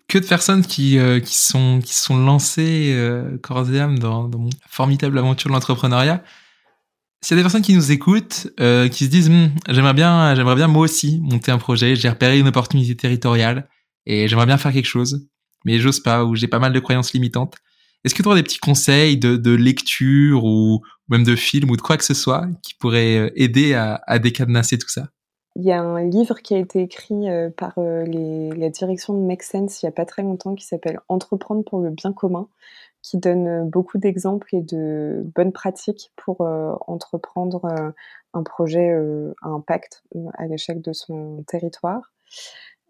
que 0.08 0.18
de 0.18 0.26
personnes 0.26 0.66
qui, 0.66 0.98
euh, 1.00 1.20
sont, 1.26 1.82
lancées 2.10 2.94
euh, 2.94 3.38
corps 3.42 3.70
et 3.72 3.80
âme 3.80 4.00
dans, 4.00 4.28
dans 4.28 4.40
mon 4.40 4.50
formidable 4.68 5.18
aventure 5.18 5.50
de 5.50 5.54
l'entrepreneuriat. 5.54 6.24
S'il 7.22 7.36
y 7.36 7.40
a 7.40 7.42
des 7.42 7.44
personnes 7.44 7.64
qui 7.64 7.74
nous 7.74 7.92
écoutent, 7.92 8.48
euh, 8.60 8.88
qui 8.88 9.06
se 9.06 9.10
disent 9.10 9.30
hm, 9.30 9.52
j'aimerais 9.70 9.94
bien, 9.94 10.36
j'aimerais 10.36 10.56
bien 10.56 10.68
moi 10.68 10.84
aussi 10.84 11.20
monter 11.22 11.52
un 11.52 11.58
projet, 11.58 11.96
j'ai 11.96 12.10
repéré 12.10 12.40
une 12.40 12.48
opportunité 12.48 12.96
territoriale 12.96 13.68
et 14.06 14.28
j'aimerais 14.28 14.46
bien 14.46 14.58
faire 14.58 14.72
quelque 14.72 14.86
chose, 14.86 15.28
mais 15.66 15.80
j'ose 15.80 16.00
pas 16.00 16.24
ou 16.24 16.36
j'ai 16.36 16.48
pas 16.48 16.60
mal 16.60 16.72
de 16.72 16.80
croyances 16.80 17.14
limitantes. 17.14 17.56
Est-ce 18.06 18.14
que 18.14 18.22
tu 18.22 18.30
aurais 18.30 18.38
des 18.38 18.44
petits 18.44 18.60
conseils 18.60 19.18
de, 19.18 19.56
lecture 19.56 20.46
ou 20.46 20.82
même 21.10 21.24
de 21.24 21.36
film 21.36 21.72
ou 21.72 21.76
de 21.76 21.82
quoi 21.82 21.98
que 21.98 22.04
ce 22.04 22.14
soit 22.14 22.46
qui 22.62 22.76
pourraient 22.76 23.18
euh, 23.18 23.30
aider 23.36 23.74
à, 23.74 24.20
décadenasser 24.20 24.78
tout 24.78 24.90
ça? 24.90 25.08
Il 25.56 25.64
y 25.64 25.72
a 25.72 25.82
un 25.82 26.04
livre 26.04 26.36
qui 26.42 26.54
a 26.54 26.60
été 26.60 26.82
écrit 26.82 27.30
euh, 27.30 27.50
par 27.50 27.74
euh, 27.80 28.06
la 28.56 28.70
direction 28.70 29.16
de 29.16 29.26
Make 29.26 29.42
Sense 29.42 29.82
il 29.82 29.86
n'y 29.86 29.90
a 29.90 29.92
pas 29.92 30.06
très 30.06 30.22
longtemps 30.22 30.54
qui 30.54 30.66
s'appelle 30.66 31.00
Entreprendre 31.08 31.64
pour 31.64 31.80
le 31.80 31.90
bien 31.90 32.14
commun, 32.14 32.48
qui 33.02 33.18
donne 33.18 33.68
beaucoup 33.72 33.98
d'exemples 33.98 34.56
et 34.56 34.62
de 34.62 35.24
bonnes 35.34 35.52
pratiques 35.52 36.12
pour 36.16 36.42
entreprendre 36.42 37.94
un 38.34 38.44
projet 38.44 38.92
à 39.42 39.48
impact 39.48 40.04
à 40.38 40.46
l'échelle 40.46 40.82
de 40.82 40.94
son 40.94 41.44
territoire. 41.48 42.14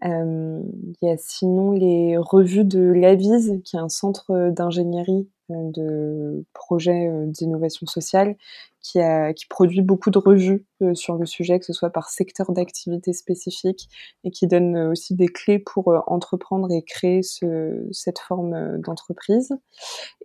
Euh, 0.03 0.61
il 1.01 1.07
y 1.07 1.09
a 1.09 1.17
sinon 1.17 1.71
les 1.71 2.17
revues 2.17 2.65
de 2.65 2.81
l'Avise, 2.81 3.61
qui 3.63 3.77
est 3.77 3.79
un 3.79 3.89
centre 3.89 4.49
d'ingénierie 4.49 5.29
euh, 5.51 5.71
de 5.71 6.45
projets 6.53 7.07
euh, 7.07 7.25
d'innovation 7.27 7.87
sociale, 7.87 8.35
qui, 8.81 8.99
produit 9.49 9.81
beaucoup 9.81 10.11
de 10.11 10.19
revues 10.19 10.63
sur 10.93 11.15
le 11.15 11.25
sujet, 11.25 11.57
que 11.59 11.65
ce 11.65 11.73
soit 11.73 11.89
par 11.89 12.09
secteur 12.09 12.51
d'activité 12.51 13.13
spécifique, 13.13 13.89
et 14.23 14.29
qui 14.29 14.45
donne 14.45 14.77
aussi 14.77 15.15
des 15.15 15.27
clés 15.27 15.57
pour 15.57 16.03
entreprendre 16.05 16.71
et 16.71 16.83
créer 16.83 17.23
ce, 17.23 17.87
cette 17.91 18.19
forme 18.19 18.77
d'entreprise. 18.81 19.57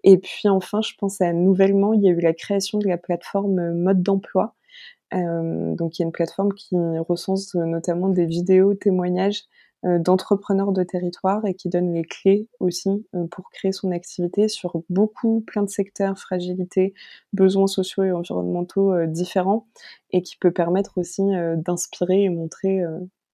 Et 0.05 0.19
puis 0.19 0.49
enfin, 0.51 0.83
je 0.83 0.93
pense 0.99 1.23
à 1.23 1.33
nouvellement, 1.33 1.95
il 1.95 2.03
y 2.03 2.09
a 2.09 2.11
eu 2.11 2.21
la 2.21 2.35
création 2.35 2.79
de 2.79 2.87
la 2.87 2.99
plateforme 2.99 3.73
Mode 3.73 4.03
d'emploi, 4.03 4.55
euh, 4.55 5.00
donc 5.13 5.99
il 5.99 6.03
y 6.03 6.05
a 6.05 6.07
une 6.07 6.13
plateforme 6.13 6.53
qui 6.53 6.77
recense 7.09 7.55
notamment 7.55 8.09
des 8.09 8.27
vidéos 8.27 8.75
témoignages 8.75 9.45
euh, 9.87 9.99
d'entrepreneurs 9.99 10.73
de 10.73 10.83
territoire 10.83 11.47
et 11.47 11.55
qui 11.55 11.71
donne 11.71 11.95
les 11.95 12.05
clés 12.05 12.47
aussi 12.61 13.07
euh, 13.15 13.27
pour 13.31 13.51
créer 13.51 13.73
son 13.73 13.93
activité 13.93 14.47
sur 14.47 14.83
beaucoup, 14.91 15.43
plein 15.47 15.63
de 15.63 15.71
secteurs, 15.71 16.19
fragilités, 16.19 16.93
besoins 17.33 17.67
sociaux 17.67 18.03
et 18.03 18.13
environnementaux 18.13 19.07
différents 19.07 19.67
et 20.11 20.21
qui 20.21 20.37
peut 20.37 20.51
permettre 20.51 20.99
aussi 20.99 21.23
d'inspirer 21.57 22.25
et 22.25 22.29
montrer 22.29 22.83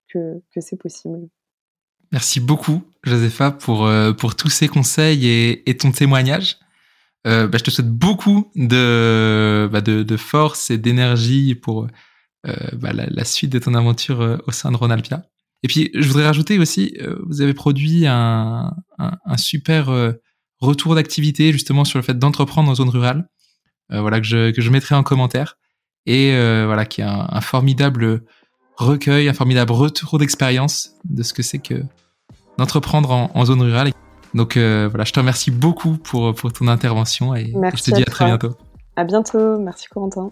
que, 0.08 0.40
c'est 0.60 0.78
possible. 0.78 1.28
Merci 2.12 2.38
beaucoup, 2.38 2.80
Josepha, 3.02 3.50
pour, 3.50 3.88
tous 4.36 4.48
ces 4.48 4.68
conseils 4.68 5.26
et 5.66 5.76
ton 5.76 5.90
témoignage. 5.90 6.60
Euh, 7.26 7.48
bah, 7.48 7.58
je 7.58 7.64
te 7.64 7.70
souhaite 7.70 7.90
beaucoup 7.90 8.50
de, 8.54 9.68
bah, 9.72 9.82
force 10.16 10.70
et 10.70 10.78
d'énergie 10.78 11.54
pour 11.56 11.88
euh, 12.46 12.52
bah, 12.74 12.92
la, 12.92 13.24
suite 13.24 13.50
de 13.50 13.58
ton 13.58 13.74
aventure 13.74 14.20
euh, 14.20 14.36
au 14.46 14.52
sein 14.52 14.70
de 14.70 14.76
Ronalpia. 14.76 15.24
Et 15.62 15.68
puis, 15.68 15.90
je 15.94 16.06
voudrais 16.06 16.26
rajouter 16.26 16.58
aussi, 16.58 16.96
vous 17.26 17.40
avez 17.40 17.54
produit 17.54 18.06
un, 18.06 18.72
super 19.36 19.88
retour 20.60 20.94
d'activité 20.94 21.50
justement 21.50 21.84
sur 21.84 21.98
le 21.98 22.04
fait 22.04 22.16
d'entreprendre 22.18 22.70
en 22.70 22.74
zone 22.74 22.90
rurale, 22.90 23.26
voilà 23.88 24.20
que 24.20 24.26
je, 24.26 24.70
mettrai 24.70 24.94
en 24.94 25.02
commentaire, 25.02 25.56
et 26.04 26.30
voilà 26.66 26.84
qui 26.84 27.00
est 27.00 27.04
un, 27.04 27.26
un, 27.30 27.40
formidable 27.40 28.22
recueil, 28.76 29.28
un 29.28 29.32
formidable 29.32 29.72
retour 29.72 30.18
d'expérience 30.18 30.90
de 31.04 31.22
ce 31.22 31.32
que 31.32 31.42
c'est 31.42 31.58
que 31.58 31.82
d'entreprendre 32.58 33.10
en, 33.10 33.30
en 33.34 33.44
zone 33.46 33.62
rurale. 33.62 33.90
Donc 34.36 34.56
euh, 34.56 34.88
voilà, 34.90 35.04
je 35.04 35.12
te 35.12 35.18
remercie 35.18 35.50
beaucoup 35.50 35.96
pour, 35.96 36.34
pour 36.34 36.52
ton 36.52 36.68
intervention 36.68 37.34
et 37.34 37.52
je 37.74 37.82
te 37.82 37.90
dis 37.90 38.02
à, 38.02 38.06
à 38.06 38.10
très 38.10 38.26
bientôt. 38.26 38.54
À 38.94 39.04
bientôt, 39.04 39.58
merci 39.58 39.88
Corentin. 39.88 40.30